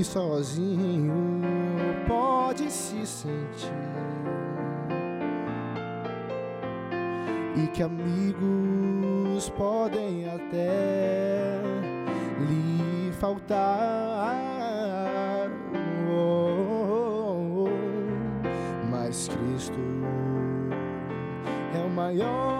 Sozinho 0.04 1.41
pode 2.08 2.70
se 2.72 3.06
sentir 3.06 3.72
e 7.56 7.68
que 7.68 7.84
amigos 7.84 9.49
podem 9.49 10.30
até 10.30 11.62
lhe 12.39 13.12
faltar. 13.14 14.43
Mas 18.89 19.28
Cristo 19.28 19.80
é 21.76 21.86
o 21.86 21.89
maior 21.89 22.53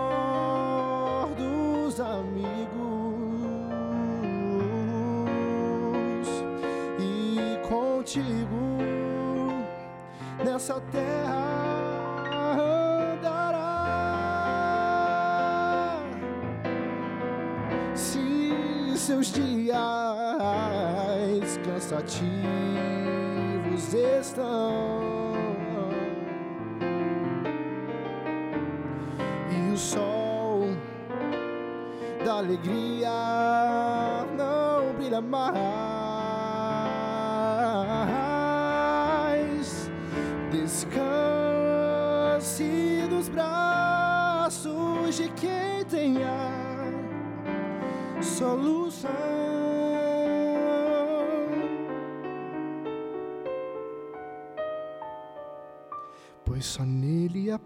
nessa 10.44 10.80
terra 10.92 12.60
andará. 13.14 13.64
Se 17.96 18.94
seus 18.98 19.28
dias 19.28 19.78
cansativos 21.66 22.24
estão 23.94 24.94
e 29.50 29.74
o 29.74 29.78
sol 29.78 30.68
da 32.24 32.34
alegria 32.34 33.10
não 34.38 34.94
brilha 34.98 35.22
mais. 35.22 35.73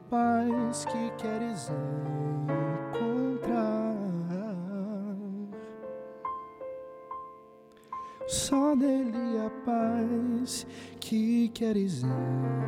Paz 0.10 0.86
que 0.86 1.12
queres 1.18 1.72
encontrar. 2.94 3.96
Só 8.28 8.76
nele 8.76 9.40
a 9.46 9.50
paz 9.66 10.68
que 11.00 11.50
queres 11.50 12.04
encontrar. 12.04 12.67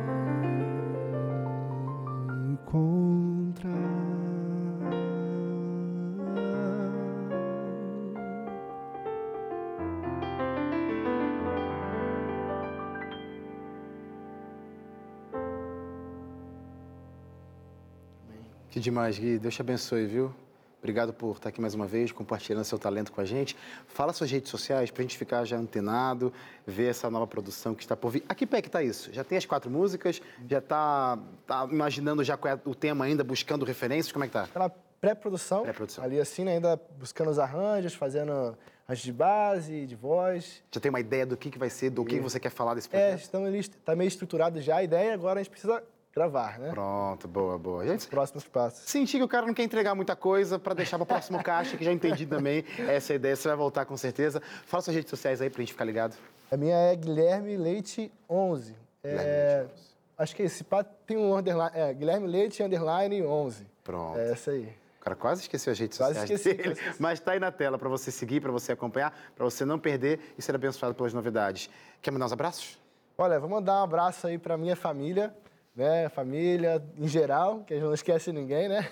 Que 18.80 18.84
demais, 18.84 19.18
Gui. 19.18 19.38
Deus 19.38 19.54
te 19.54 19.60
abençoe, 19.60 20.06
viu? 20.06 20.34
Obrigado 20.78 21.12
por 21.12 21.36
estar 21.36 21.50
aqui 21.50 21.60
mais 21.60 21.74
uma 21.74 21.86
vez, 21.86 22.12
compartilhando 22.12 22.64
seu 22.64 22.78
talento 22.78 23.12
com 23.12 23.20
a 23.20 23.26
gente. 23.26 23.54
Fala 23.86 24.10
suas 24.14 24.30
redes 24.30 24.50
sociais 24.50 24.90
para 24.90 25.02
a 25.02 25.04
gente 25.04 25.18
ficar 25.18 25.44
já 25.44 25.58
antenado, 25.58 26.32
ver 26.66 26.86
essa 26.86 27.10
nova 27.10 27.26
produção 27.26 27.74
que 27.74 27.82
está 27.82 27.94
por 27.94 28.10
vir. 28.10 28.24
A 28.26 28.34
que 28.34 28.46
pé 28.46 28.62
que 28.62 28.68
está 28.68 28.82
isso? 28.82 29.12
Já 29.12 29.22
tem 29.22 29.36
as 29.36 29.44
quatro 29.44 29.70
músicas? 29.70 30.22
Já 30.48 30.60
está 30.60 31.18
tá 31.46 31.68
imaginando 31.70 32.24
já 32.24 32.38
qual 32.38 32.54
é 32.54 32.58
o 32.64 32.74
tema 32.74 33.04
ainda, 33.04 33.22
buscando 33.22 33.66
referências? 33.66 34.12
Como 34.12 34.24
é 34.24 34.28
que 34.28 34.32
tá? 34.32 34.46
Tá 34.46 34.60
na 34.60 34.70
pré-produção. 34.70 35.60
Pré-produção. 35.60 36.02
Ali 36.02 36.18
assim, 36.18 36.44
né, 36.44 36.52
ainda 36.52 36.80
buscando 36.98 37.30
os 37.30 37.38
arranjos, 37.38 37.92
fazendo 37.92 38.56
arranjos 38.88 39.04
de 39.04 39.12
base, 39.12 39.84
de 39.84 39.94
voz. 39.94 40.62
Já 40.72 40.80
tem 40.80 40.88
uma 40.88 41.00
ideia 41.00 41.26
do 41.26 41.36
que, 41.36 41.50
que 41.50 41.58
vai 41.58 41.68
ser, 41.68 41.90
do 41.90 42.02
que 42.02 42.18
você 42.18 42.40
quer 42.40 42.48
falar 42.50 42.72
desse 42.72 42.88
É, 42.92 43.10
projeto? 43.10 43.20
estamos 43.20 43.46
ali, 43.46 43.68
tá 43.84 43.94
meio 43.94 44.08
estruturado 44.08 44.58
já 44.62 44.76
a 44.76 44.82
ideia, 44.82 45.12
agora 45.12 45.38
a 45.38 45.42
gente 45.42 45.50
precisa 45.50 45.82
gravar, 46.14 46.58
né? 46.58 46.70
Pronto, 46.70 47.28
boa, 47.28 47.58
boa. 47.58 47.86
Gente, 47.86 48.00
Os 48.00 48.06
próximos 48.06 48.44
passos. 48.44 48.88
Senti 48.88 49.16
que 49.18 49.22
o 49.22 49.28
cara 49.28 49.46
não 49.46 49.54
quer 49.54 49.62
entregar 49.62 49.94
muita 49.94 50.16
coisa 50.16 50.58
para 50.58 50.74
deixar 50.74 50.96
para 50.98 51.04
o 51.04 51.06
próximo 51.06 51.40
caixa, 51.44 51.76
que 51.76 51.84
já 51.84 51.92
entendi 51.92 52.26
também 52.26 52.64
essa 52.88 53.14
ideia. 53.14 53.36
Você 53.36 53.48
vai 53.48 53.56
voltar 53.56 53.84
com 53.84 53.96
certeza. 53.96 54.42
Fala 54.66 54.82
suas 54.82 54.96
redes 54.96 55.10
sociais 55.10 55.40
aí 55.40 55.48
para 55.50 55.60
a 55.60 55.62
gente 55.62 55.72
ficar 55.72 55.84
ligado. 55.84 56.16
A 56.50 56.56
minha 56.56 56.76
é 56.76 56.96
Guilherme 56.96 57.56
Leite 57.56 58.12
11. 58.28 58.74
Guilherme 59.04 59.24
É, 59.24 59.58
Leite 59.60 59.72
11. 59.74 59.90
Acho 60.18 60.36
que 60.36 60.42
esse 60.42 60.64
pá 60.64 60.84
tem 60.84 61.16
um 61.16 61.34
underline. 61.36 61.70
É, 61.74 61.94
Guilherme 61.94 62.26
Leite 62.26 62.62
underline 62.62 63.22
11. 63.22 63.66
Pronto. 63.82 64.18
É 64.18 64.32
essa 64.32 64.50
aí. 64.50 64.68
O 65.00 65.02
cara 65.02 65.16
quase 65.16 65.40
esqueceu 65.40 65.72
as 65.72 65.78
redes 65.78 65.96
Quase 65.96 66.12
sociais 66.20 66.30
esqueci, 66.40 66.56
dele, 66.58 66.72
esqueci. 66.74 67.00
mas 67.02 67.18
está 67.18 67.32
aí 67.32 67.40
na 67.40 67.50
tela 67.50 67.78
para 67.78 67.88
você 67.88 68.10
seguir, 68.10 68.38
para 68.42 68.52
você 68.52 68.72
acompanhar, 68.72 69.18
para 69.34 69.42
você 69.46 69.64
não 69.64 69.78
perder 69.78 70.20
e 70.36 70.42
ser 70.42 70.54
abençoado 70.54 70.94
pelas 70.94 71.14
novidades. 71.14 71.70
Quer 72.02 72.10
mandar 72.10 72.26
uns 72.26 72.32
abraços? 72.34 72.78
Olha, 73.16 73.40
vou 73.40 73.48
mandar 73.48 73.80
um 73.80 73.84
abraço 73.84 74.26
aí 74.26 74.36
pra 74.36 74.58
minha 74.58 74.76
família, 74.76 75.34
né? 75.74 76.08
Família 76.08 76.82
em 76.96 77.08
geral, 77.08 77.62
que 77.64 77.74
a 77.74 77.76
gente 77.76 77.86
não 77.86 77.94
esquece 77.94 78.32
ninguém, 78.32 78.68
né? 78.68 78.88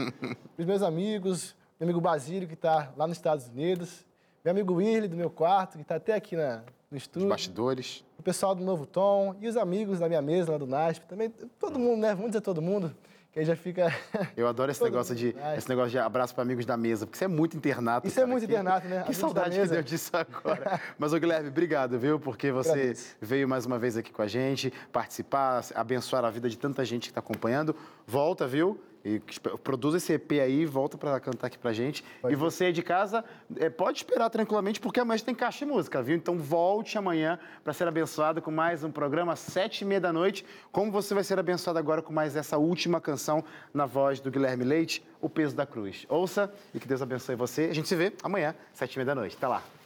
Os 0.58 0.64
meus 0.64 0.82
amigos, 0.82 1.54
meu 1.78 1.86
amigo 1.86 2.00
Basílio, 2.00 2.48
que 2.48 2.56
tá 2.56 2.92
lá 2.96 3.06
nos 3.06 3.16
Estados 3.16 3.48
Unidos, 3.48 4.06
meu 4.44 4.52
amigo 4.52 4.74
Willy, 4.74 5.08
do 5.08 5.16
meu 5.16 5.30
quarto, 5.30 5.78
que 5.78 5.84
tá 5.84 5.96
até 5.96 6.14
aqui 6.14 6.36
na, 6.36 6.62
no 6.90 6.96
Os 6.96 7.02
estúdio, 7.02 7.28
bastidores. 7.28 8.04
o 8.18 8.22
pessoal 8.22 8.54
do 8.54 8.64
Novo 8.64 8.86
Tom 8.86 9.34
e 9.40 9.48
os 9.48 9.56
amigos 9.56 9.98
da 9.98 10.08
minha 10.08 10.22
mesa 10.22 10.52
lá 10.52 10.58
do 10.58 10.66
NASP, 10.66 11.06
também, 11.06 11.30
todo 11.58 11.78
mundo, 11.78 12.00
né? 12.00 12.14
Vamos 12.14 12.30
dizer 12.30 12.40
todo 12.40 12.62
mundo, 12.62 12.94
que 13.32 13.38
aí 13.38 13.44
já 13.44 13.54
fica... 13.56 13.92
Eu 14.36 14.48
adoro 14.48 14.70
esse 14.70 14.82
negócio 14.82 15.14
de. 15.14 15.34
Ai. 15.40 15.56
esse 15.58 15.68
negócio 15.68 15.90
de 15.90 15.98
abraço 15.98 16.34
para 16.34 16.42
amigos 16.42 16.66
da 16.66 16.76
mesa, 16.76 17.06
porque 17.06 17.16
isso 17.16 17.24
é 17.24 17.28
muito 17.28 17.56
internato. 17.56 18.06
Isso 18.06 18.18
é 18.18 18.22
cara. 18.22 18.32
muito 18.32 18.46
Que- 18.46 18.52
internato, 18.52 18.86
né? 18.88 18.94
Que 18.96 19.00
Amigos 19.02 19.16
saudade 19.16 19.60
que 19.60 19.66
deu 19.68 19.82
disso 19.82 20.10
agora. 20.14 20.80
Mas, 20.98 21.12
ô 21.12 21.18
Guilherme, 21.18 21.48
obrigado, 21.48 21.98
viu? 21.98 22.18
Porque 22.18 22.50
você 22.50 22.70
Agradeço. 22.70 23.16
veio 23.20 23.48
mais 23.48 23.66
uma 23.66 23.78
vez 23.78 23.96
aqui 23.96 24.10
com 24.12 24.22
a 24.22 24.26
gente, 24.26 24.72
participar, 24.92 25.64
abençoar 25.74 26.24
a 26.24 26.30
vida 26.30 26.48
de 26.48 26.58
tanta 26.58 26.84
gente 26.84 27.02
que 27.04 27.10
está 27.10 27.20
acompanhando. 27.20 27.74
Volta, 28.06 28.46
viu? 28.46 28.80
E 29.04 29.20
produz 29.62 29.94
esse 29.94 30.12
EP 30.12 30.32
aí, 30.32 30.66
volta 30.66 30.98
para 30.98 31.18
cantar 31.20 31.46
aqui 31.46 31.56
pra 31.56 31.72
gente. 31.72 32.04
e 32.28 32.34
você 32.34 32.66
aí 32.66 32.72
de 32.72 32.82
casa, 32.82 33.24
é, 33.56 33.70
pode 33.70 33.98
esperar 33.98 34.28
tranquilamente, 34.28 34.78
porque 34.78 35.00
amanhã 35.00 35.14
a 35.14 35.16
gente 35.16 35.26
tem 35.26 35.34
caixa 35.34 35.64
de 35.64 35.72
música, 35.72 36.02
viu? 36.02 36.16
Então 36.16 36.38
volte 36.38 36.98
amanhã 36.98 37.38
para 37.64 37.72
ser 37.72 37.88
abençoado 37.88 38.42
com 38.42 38.50
mais 38.50 38.84
um 38.84 38.90
programa 38.90 39.32
às 39.32 39.38
sete 39.38 39.82
e 39.82 39.84
meia 39.86 40.00
da 40.00 40.12
noite. 40.12 40.44
Como 40.70 40.92
você 40.92 41.14
vai 41.14 41.24
ser 41.24 41.38
abençoado 41.38 41.78
agora 41.78 42.02
com 42.02 42.12
mais 42.12 42.36
essa 42.36 42.58
última 42.58 43.00
canção 43.00 43.42
na 43.72 43.86
voz 43.86 44.20
do 44.20 44.30
Guilherme 44.30 44.64
Leite, 44.64 45.02
O 45.20 45.28
Peso 45.30 45.56
da 45.56 45.64
Cruz. 45.64 46.04
Ouça 46.08 46.52
e 46.74 46.78
que 46.78 46.86
Deus 46.86 47.00
abençoe 47.00 47.34
você. 47.36 47.62
A 47.64 47.74
gente 47.74 47.88
se 47.88 47.96
vê 47.96 48.12
amanhã, 48.22 48.54
sete 48.74 48.94
e 48.94 48.98
meia 48.98 49.06
da 49.06 49.14
noite. 49.14 49.36
Até 49.36 49.46
lá. 49.46 49.79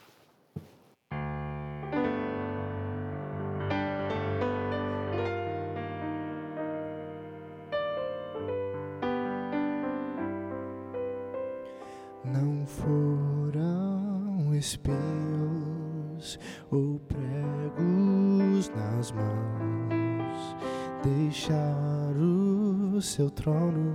Deixar 21.44 22.16
o 22.16 23.00
seu 23.02 23.28
trono 23.28 23.94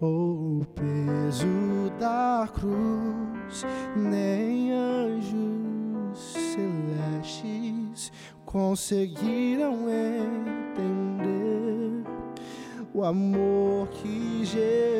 ou 0.00 0.60
o 0.60 0.66
peso 0.66 1.90
da 1.98 2.48
cruz, 2.52 3.64
nem 3.96 4.72
anjos 4.72 6.18
celestes 6.54 8.12
conseguiram 8.44 9.88
entender 10.78 11.24
o 12.94 13.02
amor 13.02 13.88
que 13.88 14.44
Jesus 14.44 14.95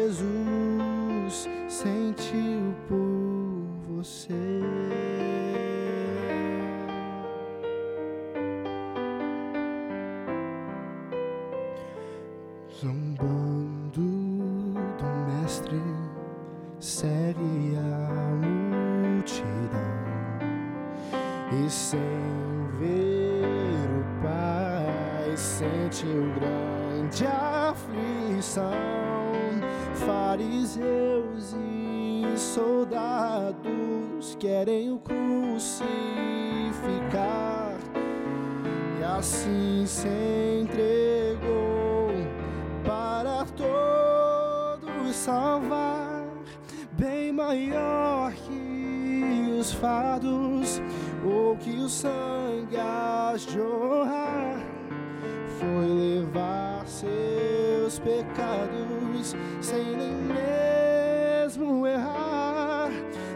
seus 57.06 57.98
pecados 57.98 59.36
sem 59.60 59.84
nem 59.96 60.14
mesmo 60.14 61.86
errar. 61.86 62.90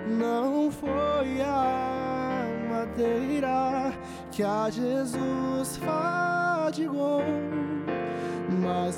Não 0.08 0.70
foi 0.70 1.40
a 1.42 2.46
madeira 2.68 3.92
que 4.30 4.42
a 4.42 4.68
Jesus 4.70 5.76
fadigou 5.76 7.22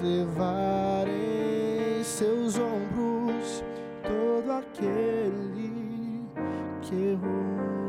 levar 0.03 1.07
em 1.07 2.03
seus 2.03 2.59
ombros 2.59 3.63
todo 4.03 4.51
aquele 4.53 6.27
que 6.81 6.95
errou. 6.95 7.82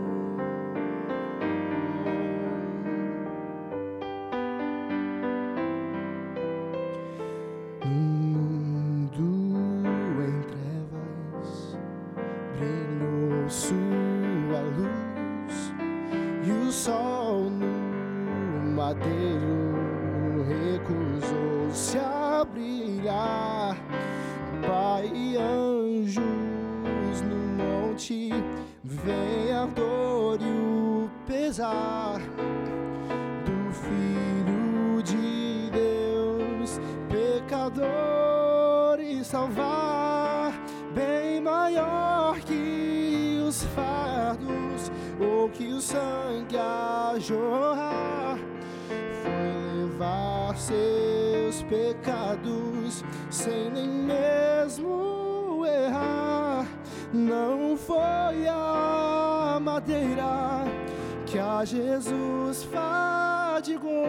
Que 61.25 61.39
a 61.39 61.65
Jesus 61.65 62.63
fadigou, 62.63 64.07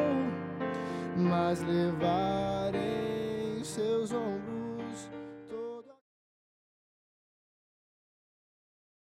mas 1.17 1.63
levar 1.63 2.73
em 2.75 3.63
seus 3.65 4.13
ombros 4.13 4.34